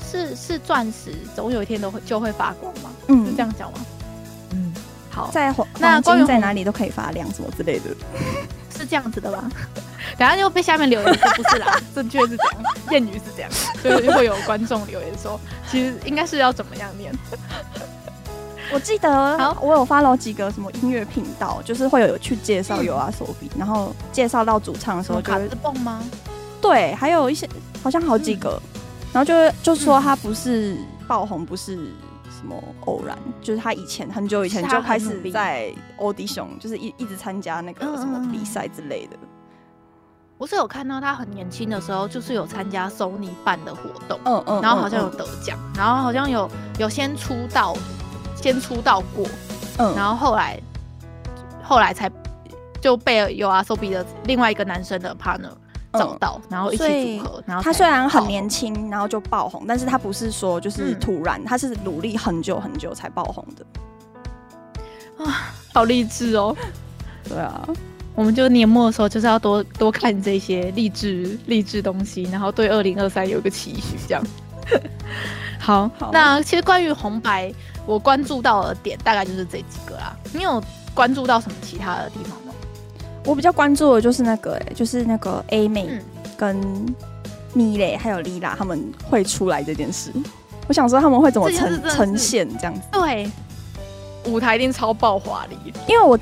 [0.08, 2.90] 是是钻石，总有一天都会就会发光吗？
[3.08, 3.78] 嗯，是这样讲吗？
[4.50, 4.72] 嗯，
[5.10, 7.84] 好，在黄那黄金在哪里都可以发亮，什么之类的。
[8.83, 9.45] 是这样子的吧？
[10.18, 15.40] 等下又被下面留言说不是啦， 正确是这样，谚语是这样，所以就会有观众留言说，
[15.71, 17.12] 其实应该是要怎么样念？
[18.73, 26.03] 我记得，好，我有 follow 几个什么音乐频道，就是会有去介绍 YOASOBI，然后介绍到主唱的时候就，卡兹蹦吗？
[26.61, 27.49] 对，还有一些
[27.83, 28.81] 好像好几个，嗯、
[29.12, 31.79] 然后就就说他不是爆红，不是。
[32.42, 33.16] 什么偶然？
[33.40, 39.16] 就是他以前很久以前就开始在 audition，就是一一直参加那个什么比赛之类的。
[40.38, 46.50] 我是有看到他很年轻的时候，就是有参加 Sony 办的活动，嗯嗯，然后好像有得奖，然后好像有
[46.81, 47.76] 有先出道，
[48.35, 49.24] 先出道过，
[49.78, 50.61] 嗯，然后后来
[51.62, 52.11] 后来才
[52.81, 55.52] 就被有阿 Sobi 的另外一个男生的 partner
[55.92, 57.42] 找到，嗯、然后一起组合。
[57.46, 65.24] 然后他虽然很年轻，然后就爆红，但是他不是说就是突然，嗯、他是努力很久很久才爆红的。
[65.24, 66.57] 啊，好励志哦！
[67.28, 67.68] 对啊。
[68.14, 74.22] 我们就年末的时候就是要多多看这些励志励志东西，然后对二零二三有一个期许，这样。
[75.59, 77.50] 好，好，那其实关于红白，
[77.87, 80.14] 我关注到的点大概就是这几个啦。
[80.35, 82.41] 你有关注到什么其他的地方吗？
[83.24, 85.88] 我比较关注的就是那个、就是那个 A 妹
[86.37, 86.56] 跟
[87.54, 90.11] 米蕾还有 Lila 他们会出来这件事。
[90.68, 92.80] 我想说他们会怎么呈呈现这样子？
[92.92, 93.30] 对。
[94.26, 95.56] 舞台一定超爆华丽，
[95.88, 96.16] 因为我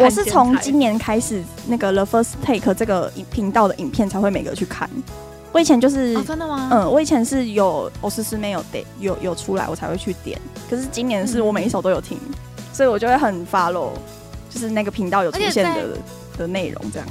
[0.00, 4.90] 我是从今年开始那个 The First Take 这个频道的影片才会每个去看。
[5.52, 6.68] 我以前就是、哦、真的吗？
[6.72, 10.36] 嗯，我以前是有我是是没有点有有出来我才会去点，
[10.68, 12.34] 可是今年是我每一首都有听，嗯、
[12.72, 13.90] 所以我就会很 follow，
[14.50, 15.96] 就是那个频道有出现的
[16.36, 17.08] 的内容这样。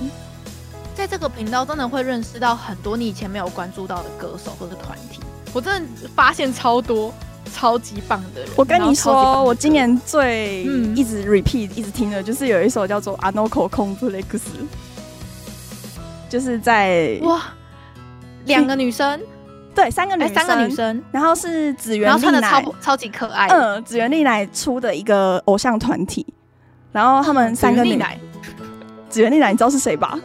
[0.96, 5.20] 在这个频道真的会认识到很多你以前没有关注到的歌手或者团体，
[5.54, 7.14] 我真的发现超多。
[7.54, 8.50] 超级棒的人！
[8.56, 10.64] 我跟你说，我今年最
[10.96, 14.24] 一直 repeat、嗯、一直听的就是有一首叫做《Anoko Complex》，
[16.30, 17.44] 就是在哇，
[18.46, 19.22] 两个女生，
[19.76, 26.26] 对，三个女生，三个女生，然后是紫原莉乃，超超级可爱，嗯，紫原丽乃出的一个偶像团体，
[26.92, 28.02] 然后他们三个女，
[29.14, 30.20] 指原丽乃，你知道是谁吧？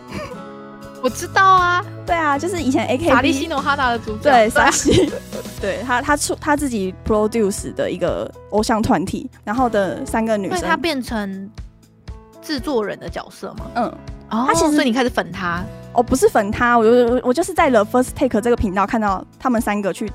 [1.03, 5.13] 我知道啊，对啊，就是以前 A K 法利西诺哈达的主角，对，萨西，
[5.61, 11.51] 对他他出他自己 produce 的一个偶像团体，然后的三个女生，他变成
[12.41, 13.67] 制作人的角色吗？
[13.75, 13.85] 嗯，
[14.31, 20.11] 哦，他其实所以你开始粉他，哦，不是粉他，我就我就是在 The First Take 这个频道看到他们三个去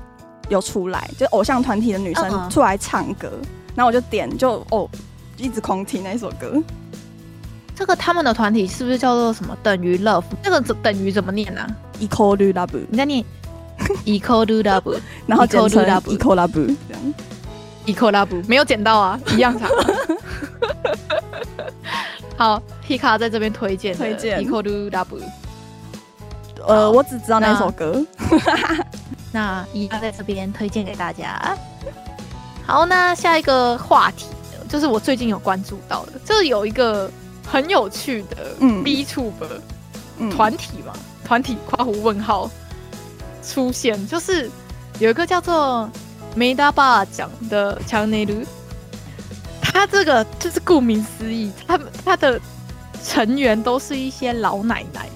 [0.48, 4.86] 有出来，就偶像团体的女生出来唱歌，嗯嗯，然后我就点就哦，
[5.38, 6.62] 一直狂听那一首歌。
[7.76, 10.22] 这个他们的团体是不是叫做什么等于 love？
[10.42, 11.66] 这个怎等于怎么念啊
[12.00, 13.24] ？equal to love，你在念
[14.06, 17.14] equal to love，然后简称 equal love，这样
[17.84, 19.68] equal love 没有捡到啊，一样长。
[22.36, 25.22] 好，Hikka 在这边推荐推荐 equal to love。
[26.66, 28.04] 呃，我只知道那首歌。
[29.32, 31.58] 那一样在这边推荐给大家。
[32.64, 34.26] 好，那下一个话题
[34.68, 37.10] 就是我最近有关注到的，就是有一个。
[37.46, 40.92] 很有趣的 B Tuber 团体嘛，
[41.24, 42.50] 团、嗯、体括弧问号
[43.42, 44.50] 出现，就是
[44.98, 45.88] 有一个叫做
[46.34, 48.44] 梅达巴讲的 channel，
[49.60, 52.40] 他这个就是顾名思义，他他的
[53.04, 55.08] 成员都是一些老奶奶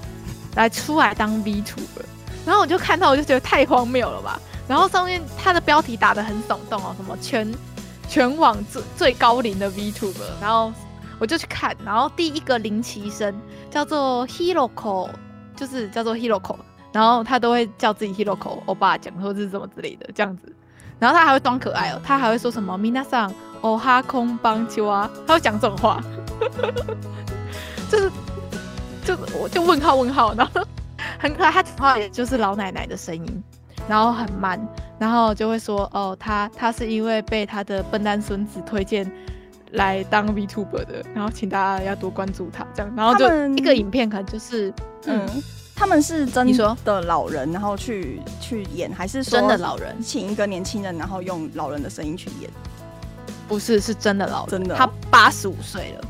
[0.54, 2.04] 来出来当 VTuber，
[2.44, 7.52] 然后我就看到我就觉得太荒谬了吧，然后上面他的标题打的很耸动哦，什么全
[8.08, 10.72] 全网最最高龄的 VTuber，然后。
[11.18, 13.34] 我就去看，然后第一个灵奇生
[13.70, 15.08] 叫做 Hiroko，
[15.56, 16.56] 就是叫做 Hiroko，
[16.92, 20.52] 然后他都会叫自己 Hiroko 欧巴讲或者是什么之类的这样子，
[20.98, 26.00] 然后他还会装可爱哦，他还会说什么 Minasan Oha k o n b a n c h a 他会讲这种话，
[27.90, 28.10] 就是
[29.04, 30.62] 就我就问号问号，然后
[31.18, 33.42] 很可爱，他讲话也就是老奶奶的声音，
[33.88, 34.60] 然后很慢，
[35.00, 39.10] 然后就会说哦，他他是因为被他的笨蛋孙子推荐。
[39.72, 43.26] 来当 VTuber 的，然后请大家要多关注他，这样，然后就
[43.56, 44.72] 一个影片可能就是，
[45.06, 45.26] 嗯，
[45.76, 46.50] 他们是真
[46.84, 52.50] 的老人，然后去去演，还是说真的老人请一个年轻人，然后用老人的声音去演？
[53.46, 56.08] 不是，是真的老人，真的，他八十五岁了。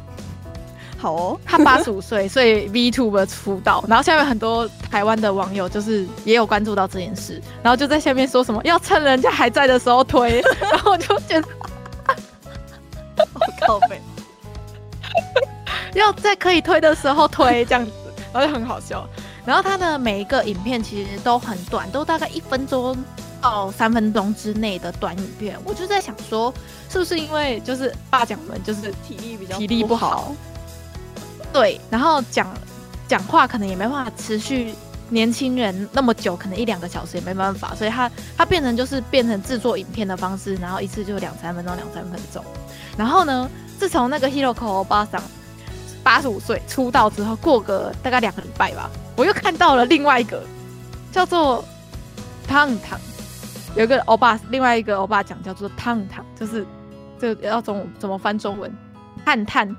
[0.97, 11.49] 好哦，他八十五岁，所以 VTuber 出道，然后下面很多台湾的网友就是也有关注到这件事，然后就在下面说什么要趁人家还在的时候推，然后我就觉得。
[15.95, 17.91] 要在可以推的时候推这样子，
[18.33, 19.09] 然后就很好笑。
[19.45, 22.97] 然后他的每一个影片其实都很短，都大概一分钟
[23.41, 25.59] 到三分钟之内的短影片。
[25.65, 26.53] 我就在想说，
[26.91, 30.35] 是不是因为就是爸讲们就是体力比较体力不好，
[31.53, 32.47] 对，然后讲
[33.09, 34.75] 讲话可能也没办法持续
[35.09, 42.45] 年轻人那么久，可能一两个小时也没办法，所以他他变成就是变成制作影片的方式，然后一次就两三分钟，两三分钟。
[42.99, 43.49] 然后呢，
[43.79, 45.23] 自从那个 Hiroko 欧巴桑
[46.03, 50.43] 八十五岁出道之后，过个大概两个礼拜吧，我又看到了另外一个
[51.13, 51.65] 叫做
[52.47, 52.99] 烫烫，
[53.77, 56.67] 有一个欧巴，另外一个欧巴讲叫做烫烫，就是
[57.21, 58.71] 这要怎么怎么翻中文？
[59.25, 59.77] 探探，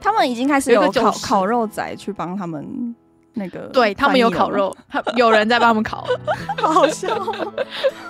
[0.00, 2.94] 他们已经开始有烤烤肉仔去帮他们
[3.34, 4.76] 那个，对他们有烤肉，
[5.16, 6.06] 有人在帮他们烤，
[6.58, 7.16] 好好笑。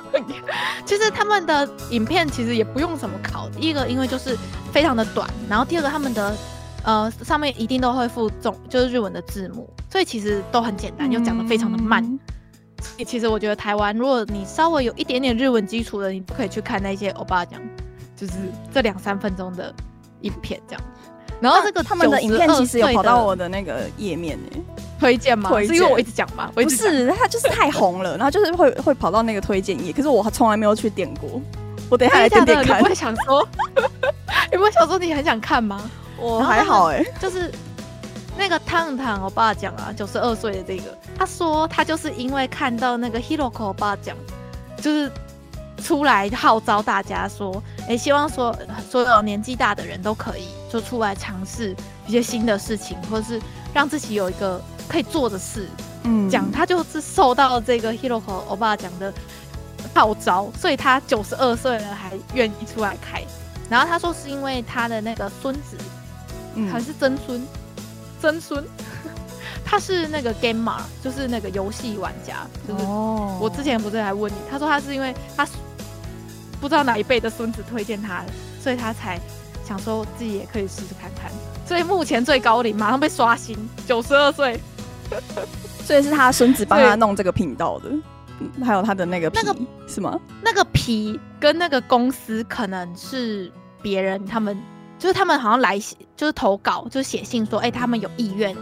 [0.84, 4.36] 其实他们的影片其实也不用怎么烤，第一个因为就是
[4.72, 6.36] 非常的短，然后第二个他们的
[6.84, 12.04] 呃上面一定都会附中就是日文的字幕，所以其实都很简单，又讲的非常的慢。
[12.04, 17.60] 嗯、其实我觉得台湾如果你稍微有一点点日文基础的，你不可以去看那些欧巴讲，
[18.16, 18.32] 就是
[18.74, 19.72] 这两三分钟的
[20.22, 20.82] 影片这样。
[21.40, 24.62] 然后这个他们的影片其实有跑到我的那个页面呢，
[25.02, 25.50] 推荐吗？
[25.66, 26.48] 是因为我一直讲吗？
[26.54, 31.40] 不是，他就是太红了， 然后就是会会跑到那个推荐页，可是我从来没有去点过。
[31.90, 32.78] 我等一下来点点看。
[32.78, 33.46] 你不会想说，
[34.52, 35.90] 你不会想说你很想看吗？
[36.18, 37.50] 我还好哎，就是
[38.38, 44.16] 那个烫烫我爸讲啊，九十二岁的这个，他说他就是因为看到那个 Hiroko 欧巴讲，
[44.76, 45.10] 就是。
[45.82, 48.56] 出来号召大家说，哎、欸，希望说
[48.88, 51.74] 所有年纪大的人都可以就出来尝试
[52.06, 53.42] 一些新的事情，或者是
[53.74, 54.62] 让自己有一个
[54.92, 55.66] 可以做的事。
[56.04, 59.12] 嗯，讲他就是受到这个 Hiroko 欧巴讲的
[59.94, 63.22] 号召，所以他九十二岁了还愿意出来开。
[63.70, 65.78] 然后他说是因为他的那个孙子，
[66.56, 67.46] 嗯、还是曾孙，
[68.20, 68.62] 曾孙，
[69.64, 72.46] 他是那个 gamer，就是那个游戏玩家。
[72.68, 75.48] 就是我之前不是还问你，他说他是因为他。
[76.60, 78.26] 不知道哪一辈的孙子推荐他的，
[78.62, 79.20] 所以他才
[79.66, 81.28] 想说自己也可以试试看看。
[81.66, 84.60] 所以目前最高龄马上被刷新，九十二岁。
[85.84, 87.90] 所以是他孙子帮他弄这个频道的，
[88.64, 90.18] 还有他的那个皮那个是吗？
[90.42, 93.50] 那个皮跟那个公司可能是
[93.82, 94.56] 别人，他们
[94.98, 98.56] 就是他们好像来写，就是投稿，就写信说，哎、欸，他们有意愿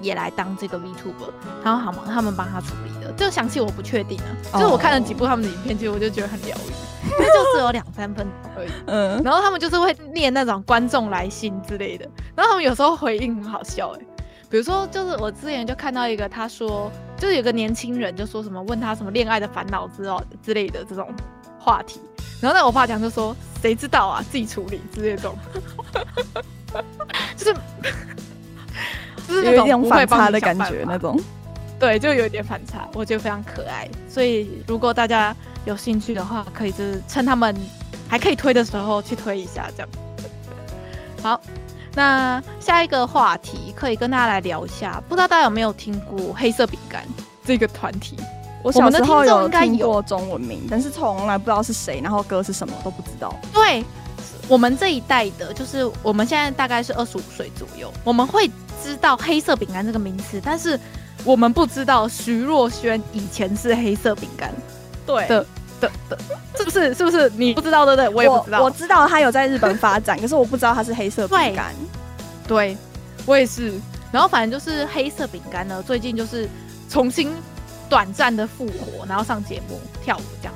[0.00, 1.30] 也来当这个 VTuber，
[1.62, 2.04] 然后好吗？
[2.06, 4.28] 他们帮他处理的，这个详细我不确定啊。
[4.52, 4.62] Oh.
[4.62, 6.72] 就是我看了几部他们的影片，其实我就觉得很疗愈。
[7.04, 14.00] 那就只有两三分钟而已，嗯，然后他们就是会念那种观众来信之类的，然后他们有时候回应很好笑哎，
[14.52, 21.08] 比如说就是我之前就看到一个，他说就是有个年轻人就说什么问他什么恋爱的烦恼之哦之类的这种
[21.58, 21.98] 话题，
[22.38, 25.38] 然后那我爸讲就说谁知道啊，自己处理之类的这种，
[27.34, 27.54] 就是
[29.26, 31.18] 就是那种反差的感觉那种，
[31.80, 35.34] 对，就有点反差，我觉得非常可爱，所以如果大家。
[35.64, 37.54] 有兴趣的话，可以就是趁他们
[38.08, 39.88] 还可以推的时候去推一下，这样。
[41.22, 41.40] 好，
[41.94, 47.04] 那下一个话题可以跟大家来聊一下，不知道大家有没有听过黑色饼干
[47.44, 48.16] 这个团体？
[48.62, 53.34] 我小时候有听过中文名，但是从来不知道是谁，然后歌是什么都不知道。
[53.52, 53.84] 对，
[54.46, 58.48] 我们这一代的，就是我们现在大概是二十五岁左右，我们会
[58.82, 60.78] 知道黑色饼干这个名词，但是
[61.24, 64.52] 我们不知道徐若瑄以前是黑色饼干。
[65.04, 65.44] 对的
[65.82, 66.18] 的的，
[66.56, 66.94] 是不是？
[66.94, 67.30] 是不是？
[67.36, 68.08] 你不知道对不对？
[68.08, 68.60] 我也不知道。
[68.60, 71.74] 我，我知道他有在日本发展， 可是我不知道他是黑色饼干。
[72.46, 72.76] 对，
[73.26, 73.72] 我也是。
[74.10, 76.48] 然后反正就是黑色饼干呢，最近就是
[76.88, 77.32] 重新
[77.88, 80.54] 短暂的复活，然后上节目跳舞这样，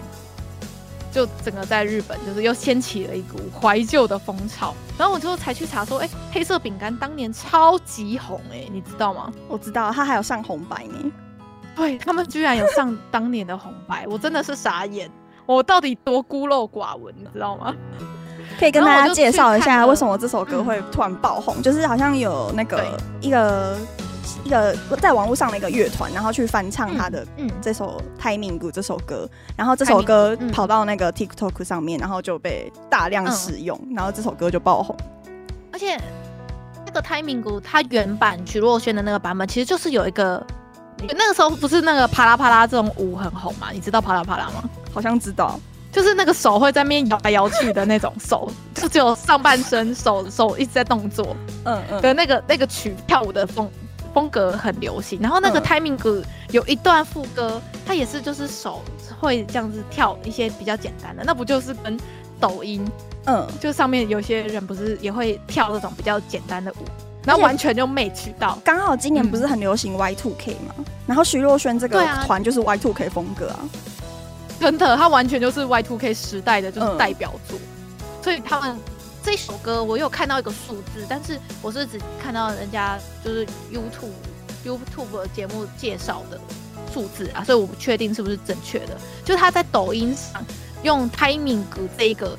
[1.10, 4.74] 就整个在日本就是又掀起了一股怀旧的风潮。
[4.98, 9.32] 然后我就才去查说，哎、欸，黑色饼干当年超级红、欸，哎，你知道吗？
[9.48, 11.10] 我知道，它还有上红白呢。
[11.76, 15.08] 对，他们居然有上当年的红白，我真的是傻眼。
[15.44, 17.72] 我到底多孤陋寡闻，你知道吗？
[18.58, 22.82] 可以跟大家介绍一下为什么这首歌会突然爆红，嗯、就是好像有那个
[23.20, 23.76] 一个
[24.44, 27.26] 一个在网络上的一个乐团，然后去翻唱他的
[27.60, 34.96] 这首《Timing》这首歌，然后这首歌跑到那个 TikTok 上面，然后就被大量使用，然后这首歌就爆红。
[35.72, 36.00] 而且
[36.86, 40.44] 那个《Timing》它原版徐若瑄的那个版本，其实就是有一个。
[41.08, 43.68] 那个时候不是那个啪啦啪啦这种舞很红吗？
[43.72, 44.68] 你知道啪啦啪啦吗？
[44.92, 45.58] 好像知道，
[45.92, 53.70] 就是那个手会在那边摇来摇去的那种手， 就只有上半身手手一直在动作，嗯嗯的那个那个曲跳舞的风
[54.14, 55.18] 风格很流行。
[55.20, 58.82] 然后那个 timing 有一段副歌，它也是就是手
[59.20, 61.98] 会这样子跳一些比较简单的，那不就是跟
[62.40, 62.84] 抖音
[63.26, 66.76] 嗯，就上面有些人不是也会跳这种比较简单的舞。
[67.26, 70.74] 然后完全就没渠道，刚好今年不是很流行 Y two K 吗？
[70.78, 73.58] 嗯、然后徐若瑄这个团就是 Y two K 风格啊，
[74.60, 77.58] 真的，他完全就是 Y two K 时代的就是代表作。
[77.58, 78.78] 嗯、所以他们
[79.24, 84.14] 这首歌我有看到一个数字，但是我是只看到人家就是 YouTube
[84.64, 86.38] YouTube 节目介绍的
[86.92, 88.96] 数字啊，所以我不确定是不是正确的。
[89.24, 90.44] 就是他在抖音上
[90.84, 91.64] 用 Timing
[91.98, 92.38] 这一个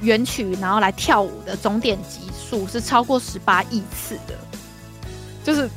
[0.00, 4.34] 原曲，然后来跳舞的总点击数是超过十八亿次的，
[5.44, 5.68] 就是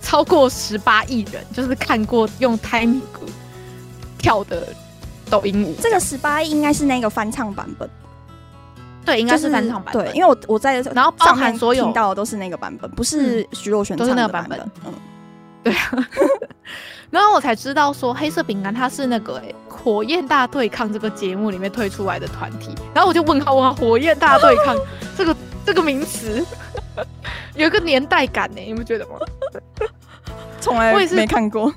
[0.00, 3.00] 超过十八亿人，就是看过用 Timing
[4.18, 4.68] 跳的
[5.28, 5.74] 抖音舞。
[5.80, 7.88] 这个十八亿应该是那个翻唱版本，
[9.04, 10.04] 对，应该是翻唱版本。
[10.04, 14.58] 对，因为我我在然后包含所有听到的都是那个版本，不是徐若瑄唱的版本。
[14.86, 14.92] 嗯，
[15.64, 16.08] 对啊。
[17.10, 22.74] 然后我才知道说，黑色饼干它是那个哎，火焰大对抗这个节目里面推出来的团体。
[22.94, 24.76] 然后我就问号问号，火焰大对抗
[25.16, 26.44] 这个这个名词
[27.54, 29.12] 有一个年代感呢，你不觉得吗？
[30.60, 31.72] 从来我也是没看过，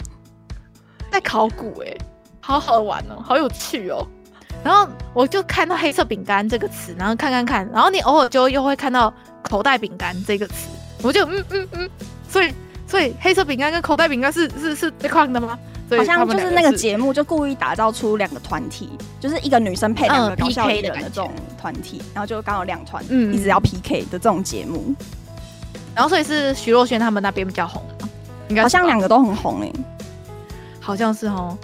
[1.12, 1.96] 在考古哎，
[2.40, 4.08] 好好玩哦，好有趣哦。
[4.64, 9.14] 然后我就看到黑色饼干这个词，然后看看看，然后你偶尔就又会看到
[9.44, 10.68] 口袋饼干这个词，
[11.04, 11.90] 我就嗯嗯嗯，
[12.28, 12.52] 所以
[12.88, 15.60] 所以黑色饼干跟口袋饼干是是是对抗的吗？
[15.90, 18.90] 好像就是那个节目就故意打造出两个团体，
[19.22, 24.94] 就是一个女生配两个搞笑艺人的这种团体，然后就刚好两团一直要 PK 的这种节目。
[25.96, 27.82] 然后所以是徐若瑄他们那边比较红，
[28.50, 29.74] 应该好像两个都很红诶、欸，
[30.80, 31.58] 好像是哦。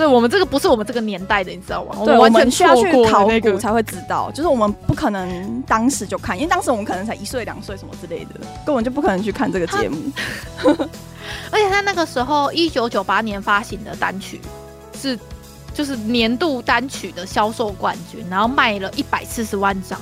[0.00, 1.90] 所以我们这个不是我们这个年代的，你知道吗？
[2.06, 9.98] 对，我们完全需要去考古才会知道，就是我们不可能当时就看，因为当时我们可能才一岁两岁什么之类的，根本就不可能去看这个节目。
[11.52, 14.40] 而且他那个时候一九九八年发行的单曲
[14.98, 15.18] 是
[15.74, 20.00] 就是年度单曲的销售冠军，然后卖了一百四十万张，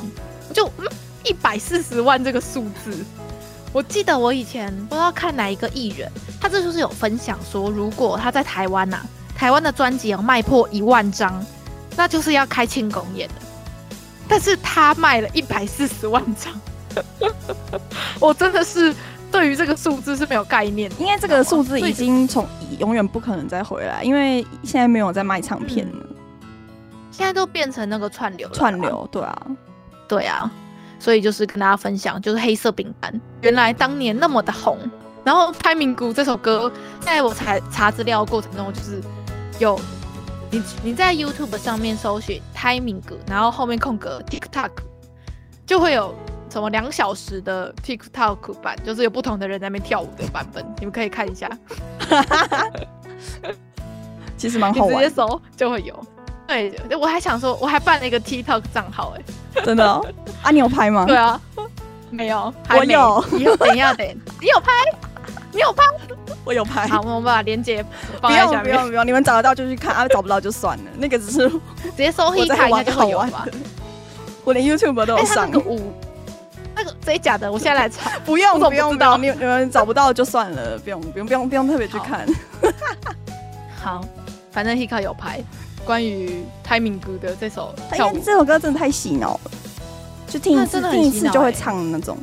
[0.54, 0.86] 就嗯
[1.24, 3.04] 一百四十万这个数字，
[3.72, 6.08] 我记得我以前不知道看哪一个艺人，
[6.40, 9.06] 他这就是有分享说，如果他在台湾呐、啊。
[9.38, 11.32] 台湾的专辑要卖破一万张，
[11.96, 13.34] 那就是要开庆功宴了。
[14.28, 16.52] 但是他卖了一百四十万张，
[18.18, 18.92] 我真的是
[19.30, 22.44] 对于这个数字是没有概念，因为这个数字已经从
[22.80, 26.16] 永远不可能再回来，因为现在没有在卖唱片了，嗯、
[27.12, 29.46] 现在都变成那个串流，串流，对啊，
[30.08, 30.50] 对啊，
[30.98, 33.20] 所以就是跟大家分享，就是黑色饼干。
[33.42, 34.76] 原来当年那么的红，
[35.22, 36.70] 然后《胎明谷》这首歌，
[37.00, 39.00] 在我查查资料过程中，就是。
[39.58, 39.78] 有，
[40.50, 44.70] 你你在 YouTube 上面搜寻 Timing 歌，然后后面空格 TikTok，
[45.66, 46.14] 就会有
[46.50, 51.50] 什么两小时的 TikTok 版，就是有不同的人在那边跳舞的版本，你们可以看一下。
[54.36, 56.06] 其实蛮好玩，直接搜就会有。
[56.46, 59.22] 对，我还想说，我还办了一个 TikTok 账号，哎，
[59.64, 60.06] 真的哦？
[60.42, 61.04] 啊，你有拍吗？
[61.04, 61.40] 对啊，
[62.10, 63.24] 没有，我有。
[63.36, 64.06] 以后等一下，等，
[64.40, 64.70] 你有拍？
[65.52, 65.82] 你有拍？
[66.48, 66.88] 我有拍。
[66.88, 67.84] 好，我们把链接
[68.22, 68.62] 放在下面。
[68.62, 70.84] 不用不用不用，你们找得到就去看，啊，找不到就算了。
[70.96, 71.60] 那个只是直
[71.98, 73.46] 接搜黑卡应该就会有吧。
[74.44, 75.44] 我连 YouTube 都有上。
[75.44, 75.92] 欸、那个舞，
[76.74, 77.52] 那个真假的？
[77.52, 78.18] 我现在来查。
[78.24, 82.26] 不用不用的，你你们找不到就算了，不用不用不用不用特别去看。
[83.78, 84.02] 好，
[84.50, 85.44] 反正 Hika 有拍
[85.84, 89.50] 关于 Timing 歌的这首跳舞，这首歌真的太洗脑了，
[90.26, 92.16] 就听一次听一次就会唱的那种。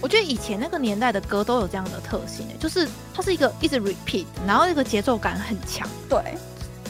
[0.00, 5.88] 我觉得以前那个年代的歌都有这样的特性，就是它是一个一直 repeat，然后那个节奏感很强。
[6.08, 6.36] 对，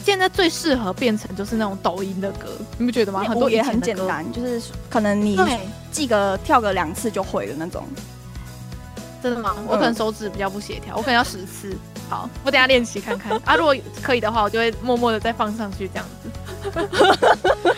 [0.03, 3.23] 现在最适合变成就是那种抖音的歌，你不觉得吗？
[3.23, 5.39] 很多也很简单，就是可能你
[5.91, 7.87] 记个跳个两次就会的那种。
[9.23, 9.55] 真的吗？
[9.67, 11.75] 我可能手指比较不协调，我可能要十次。
[12.07, 13.55] 好，我等下练习看看 啊。
[13.55, 16.29] 如果可以的话，我就会默默的再放上去这样子。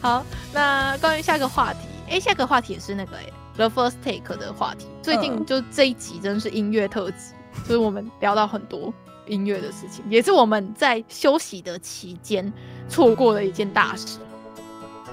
[0.00, 1.80] 好，那关于下一个话题。
[2.08, 3.24] 哎，下个话题也是那个哎
[3.56, 4.86] ，The First Take 的话题。
[5.02, 7.32] 最近就这一集真的是音乐特辑，
[7.64, 8.92] 就、嗯、是我们聊到很多
[9.26, 12.52] 音乐的事情，也是我们在休息的期间
[12.88, 14.18] 错过的一件大事，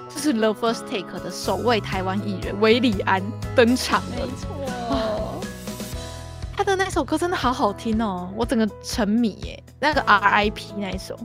[0.10, 3.22] 就是 The First Take 的首位台湾艺人韦礼安
[3.56, 4.16] 登场了。
[4.16, 4.50] 没错、
[4.89, 5.41] 哦，
[6.56, 9.64] 他的那首歌真的好好听哦，我整个沉迷耶。
[9.80, 11.18] 那个 R.I.P 那一首，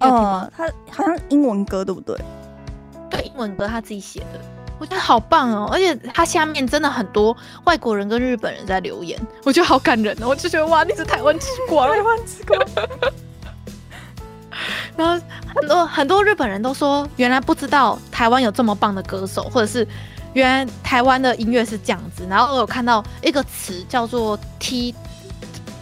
[0.00, 2.16] 哦，他好像英文歌对不对？
[3.10, 4.40] 对，英文歌他自己写的。
[4.78, 10.28] 我觉得好棒哦，而且他下面真的很多外国人跟日本人在留言，我觉得好感人哦。
[10.28, 12.60] 我就觉得哇，你是台湾之光，台湾之光。
[14.96, 15.24] 然后
[15.54, 19.86] 很多很多日本人都说，原来不知道台湾有这么棒的歌手，或者是
[20.32, 22.26] 原来台湾的音乐是这样子。
[22.28, 24.94] 然后我有看到一个词叫做 T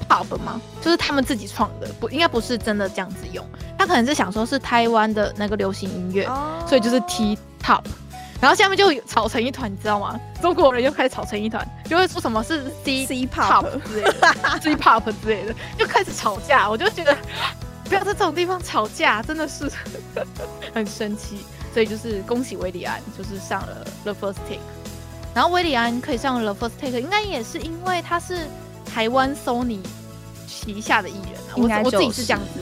[0.08, 0.60] pop 吗？
[0.82, 3.44] 就是他们自己创的，不应该不是真的这样子用。
[3.78, 6.28] 他可能是想说是台湾的那个流行音乐，
[6.66, 7.82] 所以就是 T top。
[8.40, 10.18] 然后下面就吵成一团，你知道吗？
[10.42, 16.68] 中国人又开始吵成一团，就会说什么是 C C pop 之类的，C pop 之类的，就开始吵架。
[16.68, 17.16] 我就觉得
[17.84, 19.70] 不要在这种地方吵架，真的是
[20.74, 21.38] 很生气。
[21.72, 24.60] 所以就是恭喜维里安，就是上了 The First Take。
[25.34, 28.46] 然后维里安可以上 The First Take，应该也是因为他是
[28.86, 29.80] 台湾 Sony
[30.46, 31.34] 旗下的艺人
[31.68, 31.82] 啊。
[31.82, 32.60] 我我自己是这样子，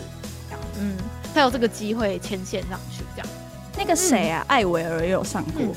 [0.81, 0.97] 嗯，
[1.33, 3.29] 他有这个机会牵线上去这样。
[3.77, 5.72] 那个谁啊，艾维尔也有上过，嗯。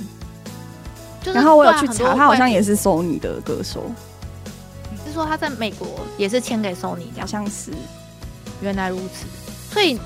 [1.23, 3.83] 就是，然后我有去查，他好像也是 Sony 的歌手。
[4.91, 5.87] 你是说他在美国
[6.17, 7.07] 也是签给 Sony？
[7.19, 7.71] 好像是。
[8.61, 9.27] 原来如此，
[9.71, 9.99] 所以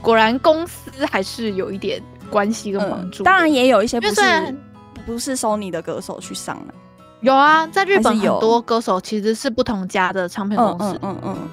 [0.00, 3.24] 果然公司还是有一点关系跟帮助，嗯。
[3.24, 4.56] 当然也有一些不是
[5.04, 6.74] 不是 Sony 的歌手去上了，
[7.20, 11.48] 有啊，在日本很多歌手其实是不同家的唱片公司，嗯嗯，嗯，嗯。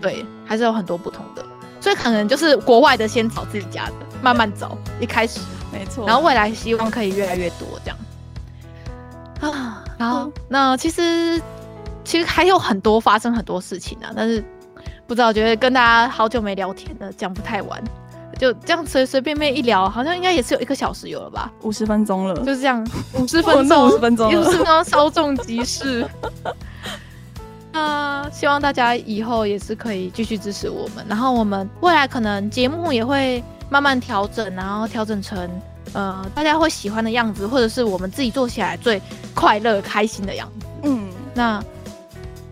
[0.00, 1.44] 对，还是有很多不同的，
[1.80, 3.92] 所以可能就是国外的先找自己家的，
[4.22, 5.40] 慢慢走，一开始。
[5.72, 7.98] 没错，然后未来希望可以越来越多这样。
[9.40, 11.40] 啊，然后、嗯、那其实
[12.04, 14.44] 其实还有很多发生很多事情啊，但是
[15.06, 17.82] 不知道觉得跟大家好久没聊天了，讲不太完。
[18.38, 26.08] 就这样随随便便一聊，好像应该也是有一个小时有了吧，五十分钟了，就是这样， 五十分钟，五十分钟，五十分钟稍纵即逝。
[27.70, 35.48] 那希望大家以后也是可以继续支持我们，然后我们未来可能节目也会慢慢调整，然后调整成
[35.94, 39.00] 呃大家会喜欢的样子，或者是我们自己做起来最
[39.34, 40.66] 快乐开心的样子。
[40.82, 41.62] 嗯，那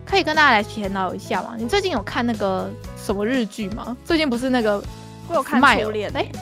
[0.06, 1.54] 可以跟大家来闲聊一下吗？
[1.58, 3.94] 你最近有看那个什么日剧吗？
[4.04, 4.82] 最近不是那个。
[5.30, 6.32] 我有看初恋，哎、欸，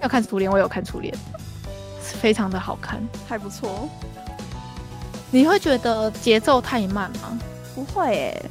[0.00, 1.14] 要看初恋，我有看初恋，
[2.00, 3.86] 非常的好看，还不错。
[5.30, 7.38] 你会觉得节奏太慢吗？
[7.74, 8.50] 不会诶、欸，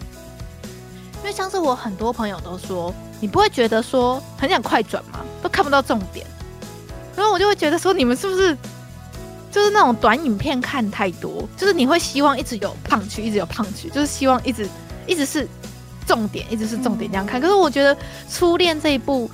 [1.22, 5.20] 因为像是我很多朋友都说，你不会觉得说很想快转吗？
[5.42, 6.26] 都看不到重点。
[7.16, 8.58] 然后我就会觉得说，你们是不是
[9.52, 11.48] 就是那种短影片看太多？
[11.58, 14.68] 就是你会希望一直有 punch，一直有 punch，就是希望一直
[15.06, 15.48] 一直是
[16.06, 17.40] 重点，一直是重点这样看。
[17.40, 17.96] 嗯、可是我觉得
[18.30, 19.30] 初恋这一部。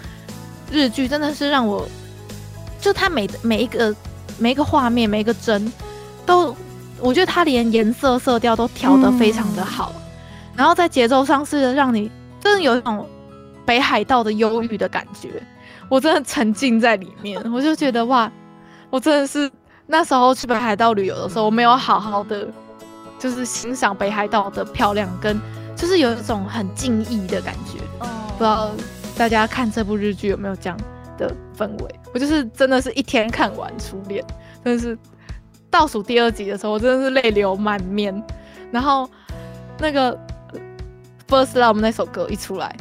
[0.72, 1.88] 日剧真的是让我，
[2.82, 3.96] 就它每每一个
[4.40, 5.72] 每一个画面每一个帧，
[6.26, 6.56] 都
[7.00, 10.02] 我觉得他连颜色色调都调得非常的好，嗯、
[10.56, 12.10] 然后在节奏上是让你
[12.42, 13.08] 真的有一种
[13.66, 15.42] 北海道的忧郁的感觉，
[15.90, 18.32] 我真的沉浸在里面，我就觉得哇，
[18.90, 19.50] 我真的是
[19.88, 22.48] 那时候去北海道旅游的时候，我没有好好的
[23.20, 25.40] 就是欣赏北海道的漂亮，跟
[25.76, 28.08] 就是有一种很敬意的感觉，哦、
[28.38, 28.70] 不知道。
[29.16, 30.76] 大家看这部日剧有没有这样
[31.20, 32.00] 的氛围？
[32.16, 34.26] 我就是真的是一天看完初恋，
[34.66, 34.98] 真的是
[35.70, 38.12] 倒数第二集的时候，我真的是泪流满面。
[38.72, 39.08] 然后
[39.78, 40.20] 那个
[41.28, 42.76] First Love 那首歌一出来，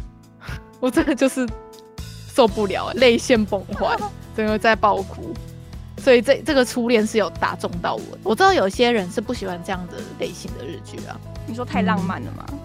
[0.83, 1.49] 我真的就是
[2.35, 3.97] 受不了，泪腺崩坏，
[4.37, 5.33] 整个在爆哭。
[6.03, 8.03] 所以这这个初恋是有打中到我。
[8.25, 11.15] 我知道有些人是不喜欢这样的类型的日剧啊。
[11.47, 12.45] 你说太浪漫了吗？
[12.51, 12.59] 嗯、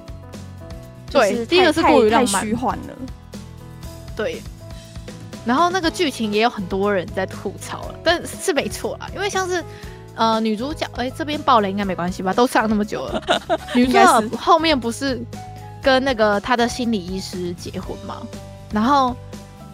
[1.11, 2.95] 对，第一个是过于浪漫，虚幻了。
[4.15, 4.41] 对，
[5.45, 9.63] 然后那个剧情也有很多人在吐槽了，但是没错啦，因为像是
[10.15, 12.33] 呃女主角，哎，这边爆雷应该没关系吧？
[12.33, 13.21] 都上那么久了，
[13.75, 15.21] 女主角后面不是
[15.87, 18.17] 跟那个他的心理医师结婚嘛？
[18.73, 19.15] 然后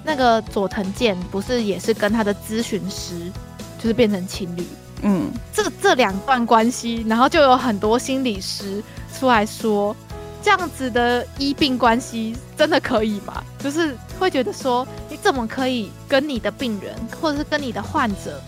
[0.03, 3.32] 那个佐藤健不是也是跟他的咨询师，
[3.80, 4.64] 就是变成情侣？
[5.01, 8.84] 嗯，这这两段关系，然后就有很多心理师
[9.18, 9.95] 出来说。
[10.43, 13.41] 这样子的医病关系真的可以吗？
[13.57, 18.39] 就是会觉得说，你怎么可以跟你的病人或者是跟你的患者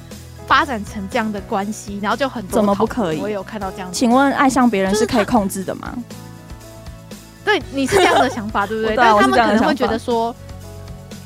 [0.46, 1.98] 发展成这样的关系？
[2.00, 3.20] 然后就很多怎么不可以？
[3.22, 3.92] 我有看到这样。
[3.92, 5.98] 请问爱上别人是可以控制的吗？
[7.46, 8.96] 对，你是这样的想法， 对不对？
[8.96, 10.36] 但是他们可能会觉得说，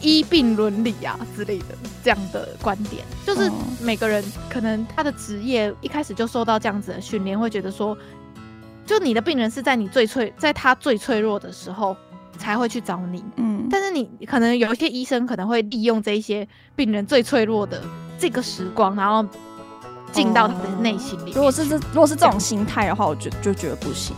[0.01, 1.65] 医病伦理啊之类的
[2.03, 3.49] 这样的观点，就是
[3.81, 7.97] 每个人可能他的职业一开始就受到这样子的训练，会觉得说。
[8.85, 11.95] 就你的病人是在你最脆，在他最脆弱的时候
[12.39, 17.79] 才会去找你，嗯，但是你可能有一些医生可能会利用这一些病人最脆弱的
[18.17, 19.23] 这个时光，然后
[20.11, 21.33] 进到他的内心里。
[21.35, 24.15] 如果是这，如果是这种心态的话，我觉就觉得不行。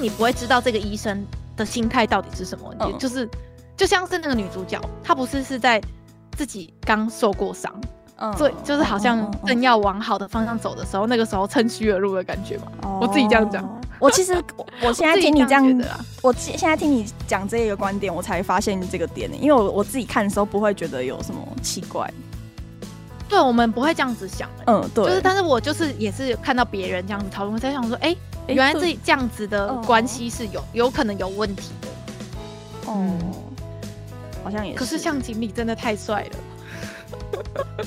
[0.00, 1.24] 你不会知道这个医生
[1.56, 3.28] 的心态到底是什么，嗯、就是
[3.76, 5.80] 就像是那个女主角，她不是是在
[6.36, 7.72] 自己刚受过伤。
[8.36, 12.64] 对，就是好像正要往好的方向走的时候，那个时候趁虚而入的感觉嘛。
[13.00, 14.34] 我自己这样讲，我其实
[14.84, 15.64] 我现在听你这样，
[16.20, 19.30] 我现在听你讲这一个观点，我才发现这个点。
[19.42, 22.12] 因为我我自己看的时候不会觉得有什么奇怪。
[23.30, 24.50] 对，我们不会这样子想。
[24.66, 25.04] 嗯，对。
[25.04, 28.14] 就是，但是我就是也是看到别人这样子讨论，我在想说，哎，
[28.48, 31.88] 原来这这样子的关系是有有可能有问题的。
[32.90, 33.16] 哦，
[34.42, 34.78] 好像也是。
[34.78, 36.36] 可是向井理真的太帅了。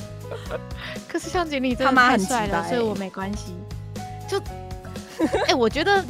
[1.10, 3.54] 可是向井理真的太帅了，所以我没关系。
[4.28, 4.40] 就，
[5.20, 6.04] 哎、欸，我觉得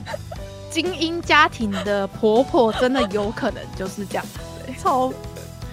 [0.69, 5.11] 精英家庭的婆婆真的有可能就是这样子，欸，超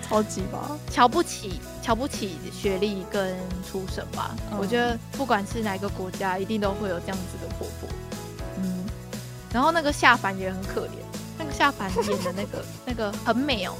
[0.09, 3.37] 超级吧，瞧不起瞧不起学历跟
[3.69, 4.35] 出身吧。
[4.53, 7.89] 嗯、我觉得不管是哪个国家，一定都会有这样子的婆婆。
[8.59, 8.85] 嗯，
[9.53, 10.91] 然后那个下凡也很可怜，
[11.39, 13.75] 那个下凡演的那个 那个很美哦，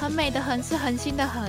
[0.00, 1.42] 很美的很，是恒心的恒。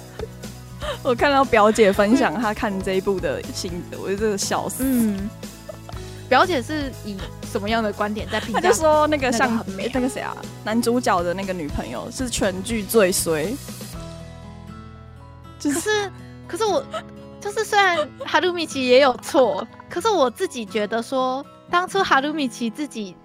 [1.02, 4.82] 我看到表姐分享她看这一部的心得，我就真的笑死。
[4.84, 5.28] 嗯，
[6.28, 7.16] 表姐是以
[7.50, 8.60] 什么样的观点在评价？
[8.60, 13.54] 她就说那个像很美，那个谁啊，男主角的那个女朋友是全剧最衰。
[15.62, 16.12] 可是，
[16.48, 16.84] 可是我
[17.40, 23.16] 就是虽然哈鲁米奇也有错，可是我自己觉得说，当初哈鲁米奇自己，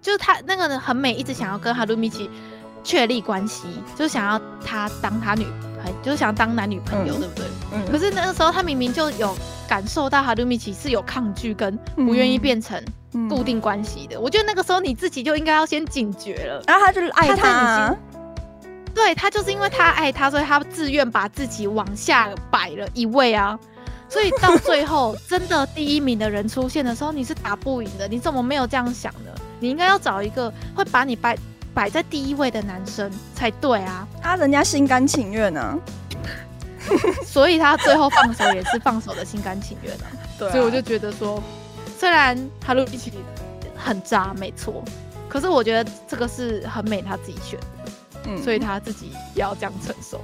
[0.00, 2.30] 就是他那个人很美，一直想要跟哈鲁米奇
[2.82, 5.44] 确立关系，就想要他当他女
[5.80, 7.44] 朋友，就是想要当男女朋友，嗯、对不对？
[7.72, 7.84] 嗯。
[7.90, 9.36] 可是那个时候他明明就有
[9.68, 12.80] 感受到哈鲁米奇是有抗拒跟不愿意变成
[13.28, 14.22] 固定关系的，嗯嗯。
[14.22, 16.62] 我觉得那个时候你自己就应该要先警觉了。
[16.66, 17.96] 然后他就是爱他，啊。
[18.94, 23.58] 对，他就是因为他爱他，所以他自愿把自己往下摆了一位啊。
[24.08, 28.06] 所以到最后， 真的第一名的人出现的时候，你是打不赢的。
[28.06, 29.30] 你怎么没有这样想呢？
[29.58, 31.36] 你应该要找一个会把你摆
[31.72, 34.06] 摆在第一位的男生才对啊！
[34.22, 35.78] 啊，人家心甘情愿呢，
[37.26, 40.06] 所以他最后放手也是放手的心甘情愿啊。
[40.38, 41.42] 对啊，所以我就觉得说，
[41.98, 43.12] 虽然哈鲁一起
[43.76, 44.84] 很渣，没错，
[45.28, 47.66] 可是我觉得这个是很美他自己选的，
[48.26, 50.20] 嗯，所以他自己也要这样承受。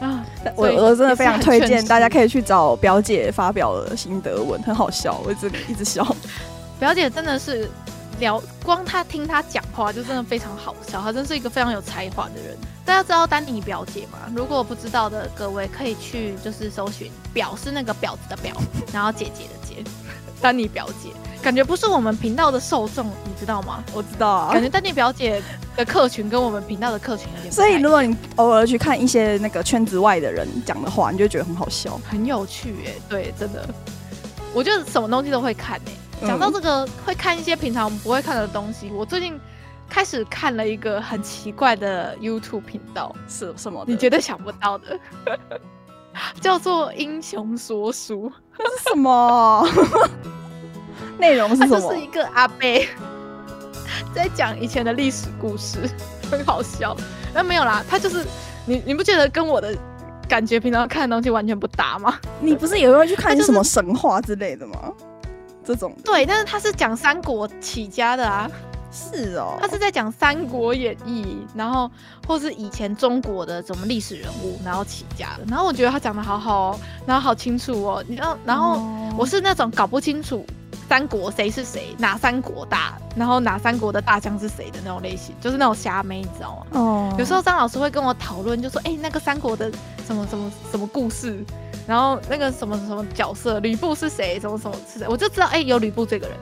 [0.00, 0.24] 啊，
[0.56, 6.04] 我我真的非常推荐大家可以去找表姐发表的心得文，很好笑，我一直一直笑。
[6.80, 7.70] 表姐真的是
[8.18, 12.56] 聊，光她听她讲话就真的非常好笑，她真是一个非常有才华的人。
[12.84, 14.18] 大家知道丹尼表姐吗？
[14.34, 18.52] 如果不知道的各位可以去就是搜寻“表”是那个婊子的“婊”，
[18.92, 19.82] 然后姐姐的“姐”，
[20.42, 21.10] 丹尼表姐。
[21.44, 23.84] 感觉不是我们频道的受众，你知道吗？
[23.92, 24.50] 我知道啊。
[24.54, 25.42] 感觉丹妮表姐
[25.76, 27.52] 的客群跟我们频道的客群有点。
[27.52, 33.02] 所以如果你偶尔去看一些那个圈子外的人讲的话，你就觉得很好笑，很有趣哎、欸。
[33.10, 33.68] 对，真的，
[34.54, 35.92] 我觉得什么东西都会看哎、
[36.22, 36.26] 欸。
[36.28, 38.90] 讲、嗯、到这个，会看一些平常我们不会看的东西。
[38.90, 39.38] 我最近
[39.86, 43.84] 开始看了一个很奇怪的 YouTube 频道，是什么？
[43.86, 44.98] 你绝对想不到的，
[46.40, 49.68] 叫做英雄说书，是什么？
[51.18, 51.80] 内容是什么？
[51.80, 52.58] 就是一个阿伯
[54.14, 55.78] 在讲以前的历史故事，
[56.30, 56.96] 很好笑。
[57.32, 58.24] 那没有啦，他就是
[58.66, 59.76] 你，你不觉得跟我的
[60.28, 62.18] 感觉平常看的东西完全不搭吗？
[62.40, 64.92] 你不是也会去看什么神话之类的吗？
[65.64, 68.50] 这种对，但是他是讲三国起家的啊。
[68.96, 71.24] 是哦，他是在讲《三国演义》，
[71.58, 71.90] 然后
[72.28, 75.42] 或是以前中国的什么历史人物，然后起家的。
[75.48, 78.04] 然后我觉得他讲的好好哦，然后好清楚哦。
[78.06, 78.80] 你知道，然后
[79.18, 80.46] 我是那种搞不清楚。
[80.88, 81.94] 三国谁是谁？
[81.98, 82.94] 哪三国大？
[83.16, 86.66] 然后哪三国的大将是谁的那种类型，就是那种瞎妹，你知道吗？
[86.78, 87.20] 哦、oh.。
[87.20, 89.70] 有时候张老师会跟我讨论，就说：“哎、欸，那个三国的
[90.06, 91.44] 什么什么什么故事，
[91.86, 94.38] 然后那个什么什么角色，吕布是谁？
[94.40, 96.36] 什么什么是谁？”我就知道，哎、欸，有吕布这个人，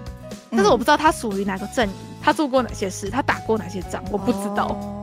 [0.51, 4.67] 但是我不知道他属于哪个阵营，他做过哪些事，他打过哪些仗，我不知道。
[4.67, 4.99] Oh.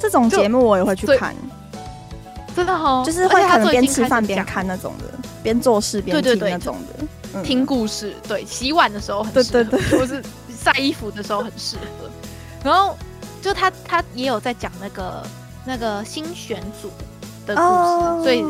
[0.00, 1.34] 这种节目我也会去看，
[2.54, 5.04] 真的哦，就是会可能边吃饭边看那种的，
[5.42, 7.04] 边做事边听那种的。
[7.42, 10.22] 听故事，对，洗碗的时候很适合，对对对，或是
[10.56, 12.10] 晒衣服的时候很适合。
[12.62, 12.96] 然后
[13.42, 15.26] 就他他也有在讲那个
[15.66, 16.90] 那个新选组
[17.46, 18.22] 的故事，oh.
[18.22, 18.44] 所以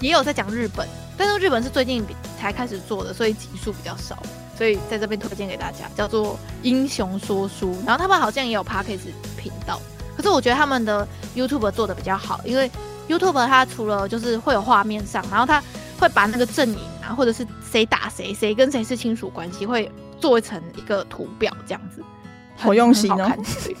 [0.00, 2.04] 也有在讲日本，但是日本是最近
[2.38, 4.18] 才开始做的，所以集数比较少，
[4.58, 7.74] 所以在这边推荐给大家，叫做英雄说书。
[7.86, 9.00] 然后他们好像也有 Podcast
[9.38, 9.80] 频道，
[10.16, 12.70] 可是我觉得他们的 YouTube 做的比较好，因为
[13.08, 15.62] YouTube 它除了就是会有画面上，然后它
[15.98, 19.90] 会把那个阵营啊，或者是谁打谁，谁跟谁是亲属关系，会
[20.20, 22.02] 做成一个图表这样子，
[22.56, 23.32] 好用心哦，
[23.64, 23.76] 对，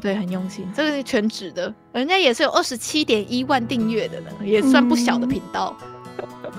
[0.00, 0.66] 对，很用心。
[0.74, 5.76] 这个是全职的，人家也是有二十七点一万订阅的呢，也算不小的频道。
[6.18, 6.52] 嗯、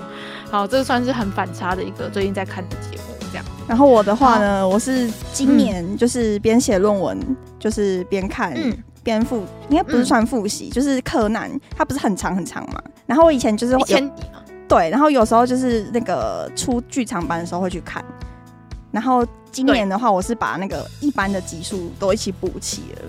[0.50, 3.44] 好，这个算是很反差的一个最近在看的节目，这样。
[3.68, 7.18] 然后我的话呢，我是今年就是边写论文，
[7.58, 8.54] 就是边看
[9.04, 12.82] 边复，应该不是算复习，就是柯南，它不是很长很长嘛。
[13.06, 14.41] 然后我以前就是一千集嘛。
[14.72, 18.02] 对，然后有时候就是那个出剧场版的时候会去看，
[18.90, 23.02] 然后今年的话，我是把那个一般的集数都一起补齐了。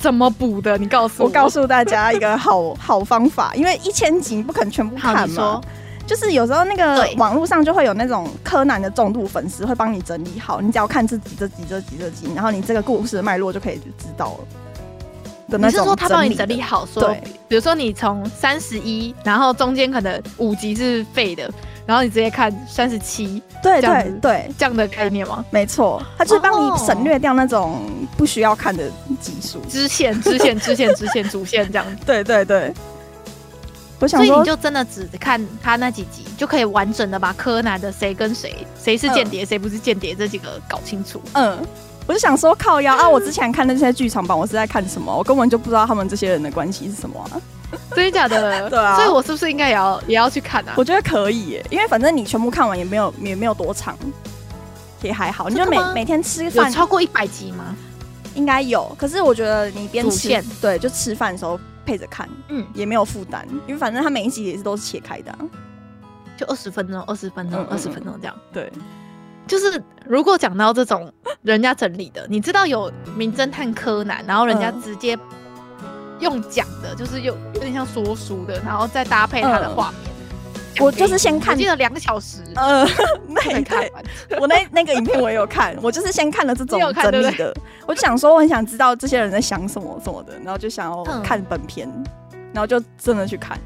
[0.00, 0.76] 怎么补的？
[0.76, 5.60] 你告诉我，我告诉大家一个好好方法，因为一千集不可能全部看嘛。
[6.08, 14.65] 就是有时候那个网络上就会有那种柯南的重度粉丝会帮你整理好，你只要看这集、这集、这集、这集，然后你这个故事的脉络就可以知道了。
[15.48, 17.14] 你是说他帮你整理好，说，
[17.46, 21.48] 比如说你从三十一，然后中间可能五集是废的，
[21.86, 25.44] 然后你直接看三十七，对对对，这样的概念吗？
[25.50, 27.80] 没错，他就是帮你省略掉那种
[28.16, 28.90] 不需要看的
[29.20, 31.86] 集数，支线、支线、支线、支线、主线这样。
[32.04, 32.74] 对对对，
[34.00, 41.22] 我想，所以你就真的只看他那几集，就可以完整的把柯南的谁跟谁，谁是间谍，谁不是间谍这几个搞清楚。
[41.34, 41.56] 嗯。
[42.06, 43.08] 我就想说靠腰啊！
[43.08, 45.14] 我之前看那些剧场版，我是在看什么？
[45.14, 47.40] 我根本就不知道他们这些人的关系是什么啊！
[47.94, 48.70] 真的假的？
[48.70, 50.74] 对啊，所以我是不是应该也要也要去看啊？
[50.76, 53.96] 我觉得可以耶，因为反正你全部看完也没有也没有多长，
[55.02, 55.48] 也还好。
[55.48, 57.74] 你就每每天吃饭超过一百集吗？
[58.34, 58.94] 应该有。
[58.96, 60.28] 可是我觉得你边吃
[60.60, 65.38] 对，就吃饭的时候配着看，嗯，也没有负担，因为反正他每一集也是都是切开的啊。
[66.36, 68.36] 就二十分钟，二十分钟，二十分钟这样。
[68.52, 68.70] 对，
[69.46, 75.16] 就是如果讲到这种人家整理的，你知道有名侦探柯南，然后人家直接
[76.20, 80.00] 用讲的，就是有有点像说书的，然后再搭配他的画面。
[80.78, 82.86] 我就是先看，我记得两个小时，呃，
[83.28, 84.04] 没看完。
[84.38, 87.54] 我那那个影片我也有看，我就是先看了这种整理的，对对，
[87.86, 92.04] 我就想说我很想知道这些人在想什么什么的，然后就想要看本片，嗯、
[92.52, 93.58] 然后就真的去看。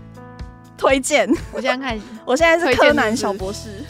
[0.79, 3.85] 推荐，我现在看， 我现在是柯南小博士。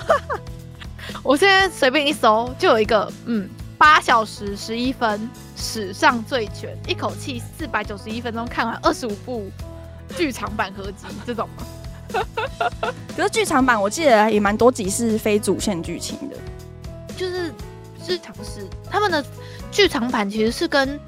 [1.22, 9.50] 我现在随便一搜，就有一个，嗯，八小时十一分，史上最全，一口气四百九十一分钟看完二十五部
[10.16, 11.64] 剧场版合集，这种吗？
[13.16, 16.36] 可是剧场版我记得也蛮多集是非主线剧情的，
[17.16, 17.52] 就是
[18.04, 19.24] 是尝试他们的
[19.70, 20.98] 剧场版其实是跟。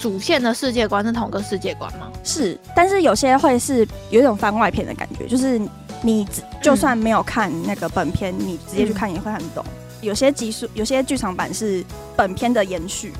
[0.00, 2.10] 主线的世界观是同个世界观吗？
[2.24, 5.60] 是，但是有些会是有一种番外篇的感觉，就是
[6.02, 6.26] 你
[6.62, 9.64] 就算没有看那个本片，嗯、你直接去看也会很懂。
[10.00, 11.84] 有些集数，有些剧场版是
[12.16, 13.12] 本片的延续，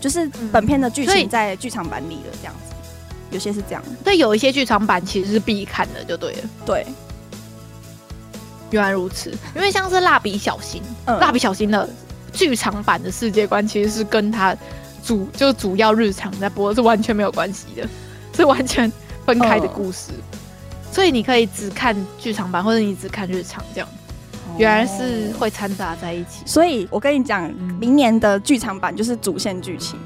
[0.00, 2.74] 就是本片的剧情在剧场版里的这样子。
[3.30, 6.38] 有些是这样，对，有一些剧场版其实是必看的，就对了。
[6.64, 6.86] 对，
[8.70, 9.30] 原来如此。
[9.54, 11.88] 因为像是蜡笔小新，蜡笔、嗯、小新的
[12.32, 14.56] 剧场版的世界观其实是跟他。
[15.06, 17.86] 主就主要日常在播是完全没有关系的，
[18.34, 18.90] 是完全
[19.26, 20.38] 分开的故事，呃、
[20.94, 23.88] 所以你可以只看剧场版，或者你只看日常这样。
[24.46, 29.98] 哦、原来是会掺杂在一起，所以我跟你讲，嗯、明年的剧场版就是主线剧情，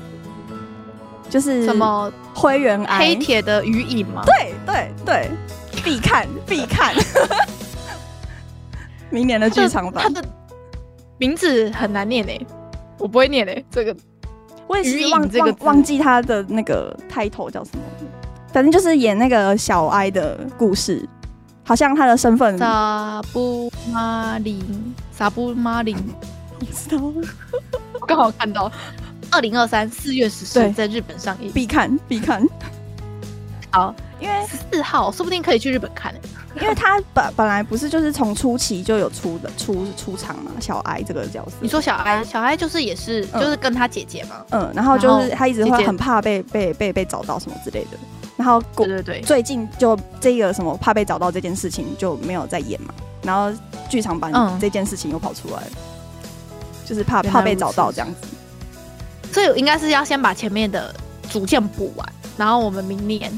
[1.29, 4.23] 就是什么灰原哀、黑铁的余影吗？
[4.25, 5.31] 对对对，
[5.85, 6.95] 必看必看。
[9.11, 10.27] 明年的剧场版，它的
[11.19, 12.47] 名字很难念诶，
[12.99, 13.95] 我不会念诶，这个。
[14.67, 17.83] 我也是忘忘忘记他的那个 title 叫什么，
[18.53, 21.07] 反正就是演那个小哀的故事，
[21.65, 22.57] 好像他的身份。
[22.59, 25.97] 萨布马林，萨布马林，
[26.59, 27.29] 我不知道，
[28.07, 28.71] 刚好看到，
[29.31, 32.43] 二零二三四月十四在日本上映，必看必看。
[33.71, 36.15] 好，因为四号说不定可以去日本看。
[36.61, 41.53] 因为他本本来不是就是从初期就有出的出出场嘛，小哀这个角色。
[41.61, 47.99] 你说小哀，小哀就是也是就是跟他姐姐嘛，嗯，然后就是他一直会很怕被被被被找到什么之类的。
[48.39, 52.95] 然后对对对，最近就这个什么怕被找到这件事情就没有再演嘛。
[53.23, 53.53] 然后
[53.91, 55.71] 剧场版这件事情又跑出来了，
[56.87, 58.29] 就是怕怕被找到这样子。
[59.31, 60.95] 所以应该是要先把前面的
[61.29, 62.09] 主线补完，
[62.39, 63.31] 然后我们明年。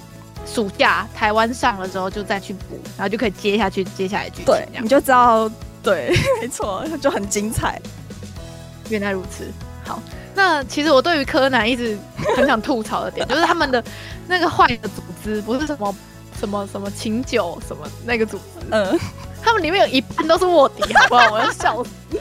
[0.46, 4.46] 暑假台湾上了之后就再去补，然后就可以接下去接下来剧情。
[4.46, 5.48] 对，你就知道，
[5.80, 7.80] 对， 没错，就很精彩。
[8.88, 9.44] 原来如此。
[9.84, 10.02] 好，
[10.34, 11.98] 那其实我对于柯南一直
[12.36, 13.82] 很想吐槽的点，就是他们的
[14.28, 15.94] 那个坏的组织，不是什么
[16.38, 18.98] 什么什么琴酒什么那个组织，嗯，
[19.42, 21.30] 他们里面有一半都是卧底，好不好？
[21.32, 21.90] 我要笑死。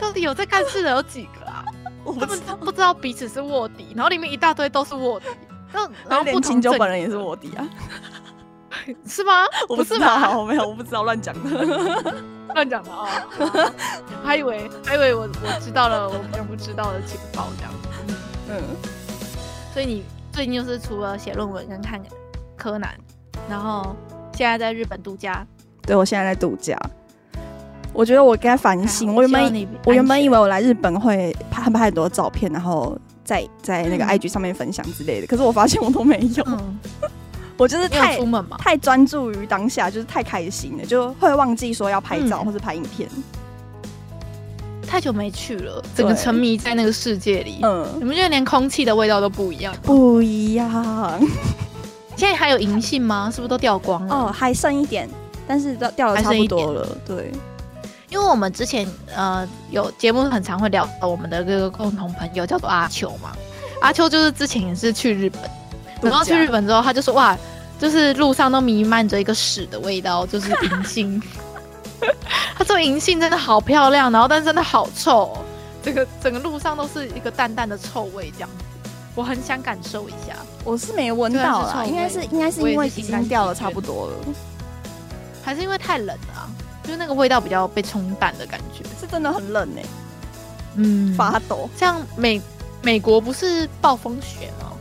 [0.00, 1.64] 到底有在干事的有几个啊？
[2.04, 2.28] 我们
[2.60, 5.26] 不知道彼此是卧底，然后里面一大堆都是卧底。
[6.06, 7.66] 然后连清酒本人也是卧底啊，
[9.06, 9.44] 是吗？
[9.68, 12.14] 我不知道，我没有，我不知道，乱讲的，
[12.54, 13.06] 乱讲的啊！
[14.22, 17.72] 还以为还以为我我知道了我平常不知道的情报这样。
[18.48, 18.60] 嗯，
[19.72, 22.00] 所以你最近就是除了写论文跟看
[22.56, 22.90] 柯南，
[23.48, 23.94] 然后
[24.34, 25.46] 现在在日本度假。
[25.82, 26.78] 对，我现在在度假。
[27.92, 32.98] 我觉得我该反省，我原本我原本以为我来日本会拍拍很多照片，然后。
[33.24, 36.44] 在在那个 IG 上面分享之类的，嗯、可是我发现我都没有。
[36.44, 36.78] 嗯、
[37.62, 38.18] 我就是太
[38.58, 43.08] 太专注于当下，就是太开心了，就会忘记说要拍照或是拍影片。
[44.84, 47.60] 太久没去了，整个沉迷在那个世界里。
[47.62, 49.72] 嗯，你们觉得连空气的味道都不一样？
[49.80, 51.20] 不一样。
[52.16, 53.30] 现在还有银杏吗？
[53.32, 54.12] 是不是都掉光了？
[54.12, 55.08] 哦，还剩一点，
[55.46, 56.98] 但是都掉的差不多了。
[57.06, 57.30] 对。
[58.10, 58.84] 因为我们之前
[59.14, 63.30] 呃有节目很常会聊到我们的这个共同朋友叫做阿秋嘛，
[63.80, 65.40] 阿秋就是之前也是去日本，
[66.02, 67.36] 然后去日本之后他就说哇，
[67.78, 71.22] 就是路上都弥漫着一个屎的味道，就是银杏。
[72.56, 75.38] 他说银杏真的好漂亮，然后但是真的好臭，
[75.82, 78.64] 这个整个路上都是一个淡淡的臭味这样子。
[79.14, 80.34] 我很想感受一下，
[80.64, 84.14] 我是没闻到啦，应该是应该是因为已经掉了差不多了，
[85.44, 86.48] 还是因为太冷了啊？
[86.82, 89.86] 就是那个味道比较被冲淡的感觉，是真的很冷哎、欸，
[90.76, 91.68] 嗯，发抖。
[91.76, 92.40] 像美
[92.80, 94.71] 美国不是暴风雪吗？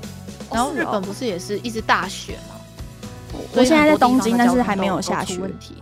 [0.51, 2.55] 哦、然后日本不是也是一直大雪吗？
[3.33, 5.39] 哦、我现在在东京，但是还没有下雪。
[5.39, 5.81] 问题。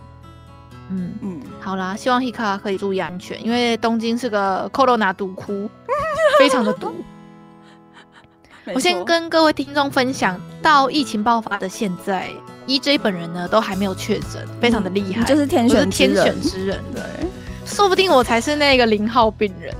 [0.92, 5.70] 嗯嗯，好啦，希望 Hikka 可以注意安全，因为东京是个 Corona 毒窟，
[6.38, 6.92] 非常的毒。
[8.74, 12.28] 我先跟各位听众分享，到疫情爆发的现在
[12.66, 17.02] ，EJ 本人呢都还没有确诊，非常的厉害，就是天选天选之人，对，
[17.64, 19.74] 说不定我才是那个零号病人。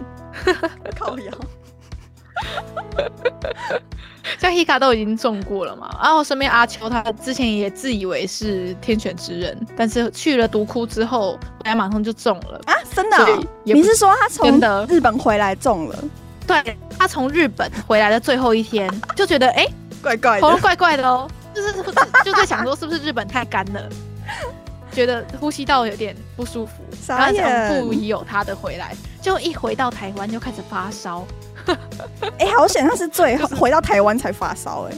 [0.98, 1.16] 靠。
[4.38, 12.74] 像 Hika 都已经中过了嘛，然后身边阿秋他之前也自以为是天选之人，但是去了毒窟之后，回来马上就中了啊！
[12.94, 13.44] 真的、哦？
[13.64, 15.98] 你是说他从日本回来中了？
[16.46, 21.72] 对，他从日本回来的最后一天就觉得哎，欸、怪怪的，喉咙怪怪的哦，就是
[22.24, 23.88] 就在想说是不是日本太干了，
[24.92, 26.72] 觉得呼吸道有点不舒服，
[27.08, 31.26] 然后想不疑有他的回来，就一回到台湾就开始发烧。
[32.38, 34.94] 哎、欸，好险，他是最后回到台湾才发烧哎。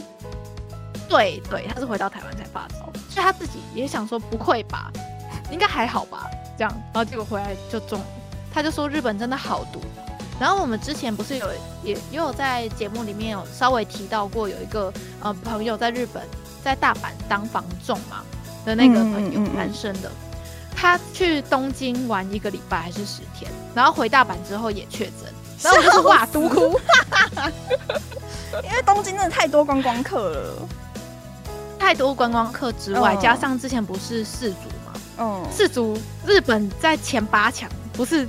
[1.07, 4.91] 对对，他是回到台湾才发烧，所以他自己也想说不会吧，
[5.51, 8.01] 应该还好吧，这样，然后结果回来就中，
[8.51, 9.79] 他就说日本真的好毒。
[10.39, 11.47] 然后我们之前不是有
[11.83, 16.23] 也也有在节目里面有稍微提到过，有一个呃朋友在日本
[16.63, 18.23] 在大阪当房仲嘛
[18.65, 20.11] 的那个朋友，男生的，
[20.75, 25.31] 他去东京玩一个礼拜还是十天，然后回大阪之后也确诊。
[25.61, 26.79] 然后我就是哇，毒窟，
[28.63, 30.67] 因为东京真的太多观光客了，
[31.79, 38.27] 太多观光客之外，加上之前不是世足嘛，嗯，世足日本在前八强，不是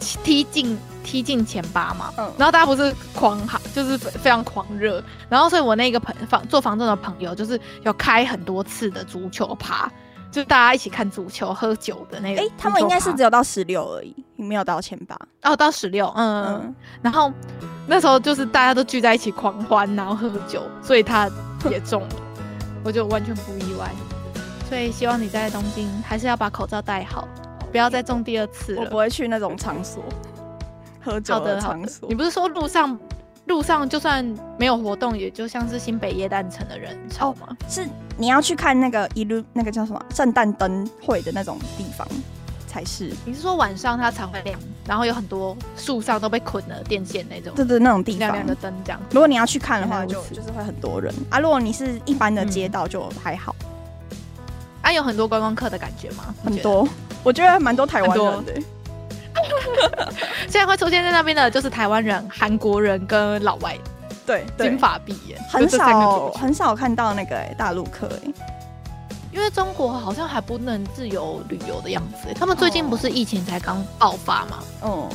[0.00, 9.90] 踢进踢进前八嘛，嗯，然后大家不是狂喊，就是非常狂热，然后所以我那个朋房做房仲的朋友，就是有开很多次的足球趴。
[10.32, 12.40] 就大家一起看足球、喝酒的那个。
[12.40, 15.16] 哎、欸，他们应该是只有到十六而已，没有到前八。
[15.42, 16.74] 哦，到十六，嗯嗯。
[17.02, 17.30] 然后
[17.86, 21.30] 那时候就是大家都聚在一起狂欢，然后喝酒，所以他
[21.70, 22.16] 也中了，
[22.82, 23.90] 我就完全不意外。
[24.68, 27.28] 所以希望你在东京还是要把口罩戴好，
[27.70, 28.80] 不要再中第二次了。
[28.82, 30.02] 我不会去那种场所
[31.04, 32.08] 喝酒的场所。
[32.08, 32.98] 你不是说路上？
[33.52, 34.24] 路上就算
[34.58, 37.54] 没有活动，也就像是新北夜诞城的人潮吗？
[37.68, 37.86] 是
[38.16, 42.08] 你要去看那个一路那个叫什么圣诞灯会的那种地方
[42.66, 43.12] 才是。
[43.26, 47.52] 你是说晚上它才会亮，然后有很多树上都被捆了电线那种？
[47.54, 48.98] 对对，那种地方亮亮的灯这样。
[49.10, 51.38] 如果你要去看的话就，就就是会很多人啊。
[51.38, 53.54] 如果你是一般的街道就还好。
[53.60, 54.16] 嗯、
[54.80, 56.34] 啊，有很多观光客的感觉吗？
[56.42, 56.88] 很多，
[57.22, 58.54] 我觉得蛮多台湾人的。
[60.48, 63.76] 现在会出现在那边的，就是台湾人、韩国人跟老外，
[64.26, 68.32] 对，金发碧眼，很少很少看到那个哎大陆客哎，
[69.32, 74.58] 因为中国好像还不能自由旅游的样子，他们最近不是疫情才刚爆发嘛？
[74.82, 75.08] 哦，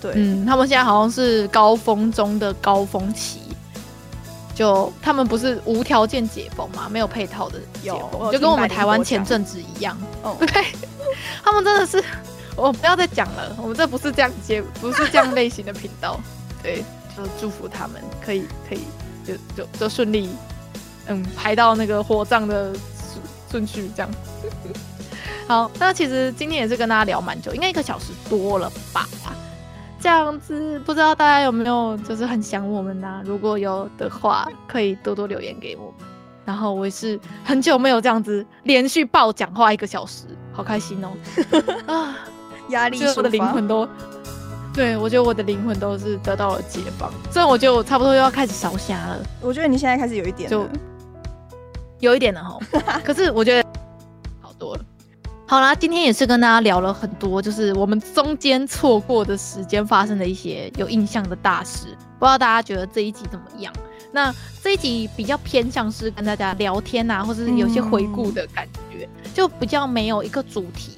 [0.00, 3.40] 对，嗯，他们现在好像是高峰中的高峰期，
[4.54, 6.88] 就他们不是无条件解封嘛？
[6.88, 10.64] 没有配套的解封，就跟我们台湾前阵子一样，哦， 对，
[11.44, 12.02] 他们真的是。
[12.56, 16.18] 我不要再讲了，我们这不是这样接，不是这样类型的频道。
[16.62, 16.82] 对，
[17.16, 18.80] 就祝福他们可以可以
[19.24, 20.30] 就就就顺利，
[21.06, 24.10] 嗯，排到那个火葬的顺顺序这样。
[25.46, 29.06] 好，那其实今天也是跟大家聊蛮久，应该一个小时多了吧？
[30.00, 33.22] 这样子不知道大家有没有就是很想我们呐、啊？
[33.24, 36.08] 如果有的话，可以多多留言给我们。
[36.44, 41.10] 然后我也是很久没有这样子连续爆讲话一个小时，好开心哦！
[41.92, 42.16] 啊。
[42.70, 43.88] 压力，我的灵魂都，
[44.72, 47.10] 对，我觉得我的灵魂都是得到了解放。
[47.30, 50.68] 虽然我觉得我差不多又要开始烧瞎了，我觉得你现在开始有一点，就
[52.00, 52.58] 有一点了哈。
[53.04, 53.68] 可是我觉得
[54.40, 54.84] 好多了。
[55.48, 61.86] 好啦，今天也是跟大家聊了很多，就是我们中间错过的时间发生的一些有印象的大事。
[62.18, 63.72] 不知道大家觉得这一集怎么样？
[64.10, 70.95] 那这一集比较偏向是跟大家聊天啊，或者是有些回顾的感觉，嗯、就比较没有一个主题。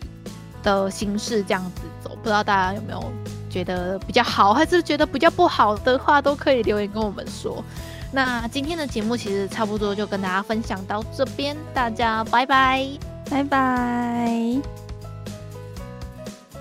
[0.62, 3.12] 的形式这样子走，不知道大家有没有
[3.48, 7.64] 觉得比较好，还是觉得比较不好的话，都可以留言跟我们说。
[8.10, 12.86] 那今天的节目其实差不多就跟大家分享到这边，大家拜拜，
[13.28, 14.60] 拜拜，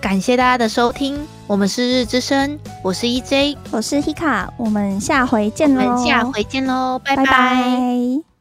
[0.01, 1.17] 感谢大家的收听，
[1.47, 7.23] 我们是日之声，我是 EJ，我是 Hika，我们下回见喽，我们下回见喽，拜拜。
[7.23, 8.36] 拜拜。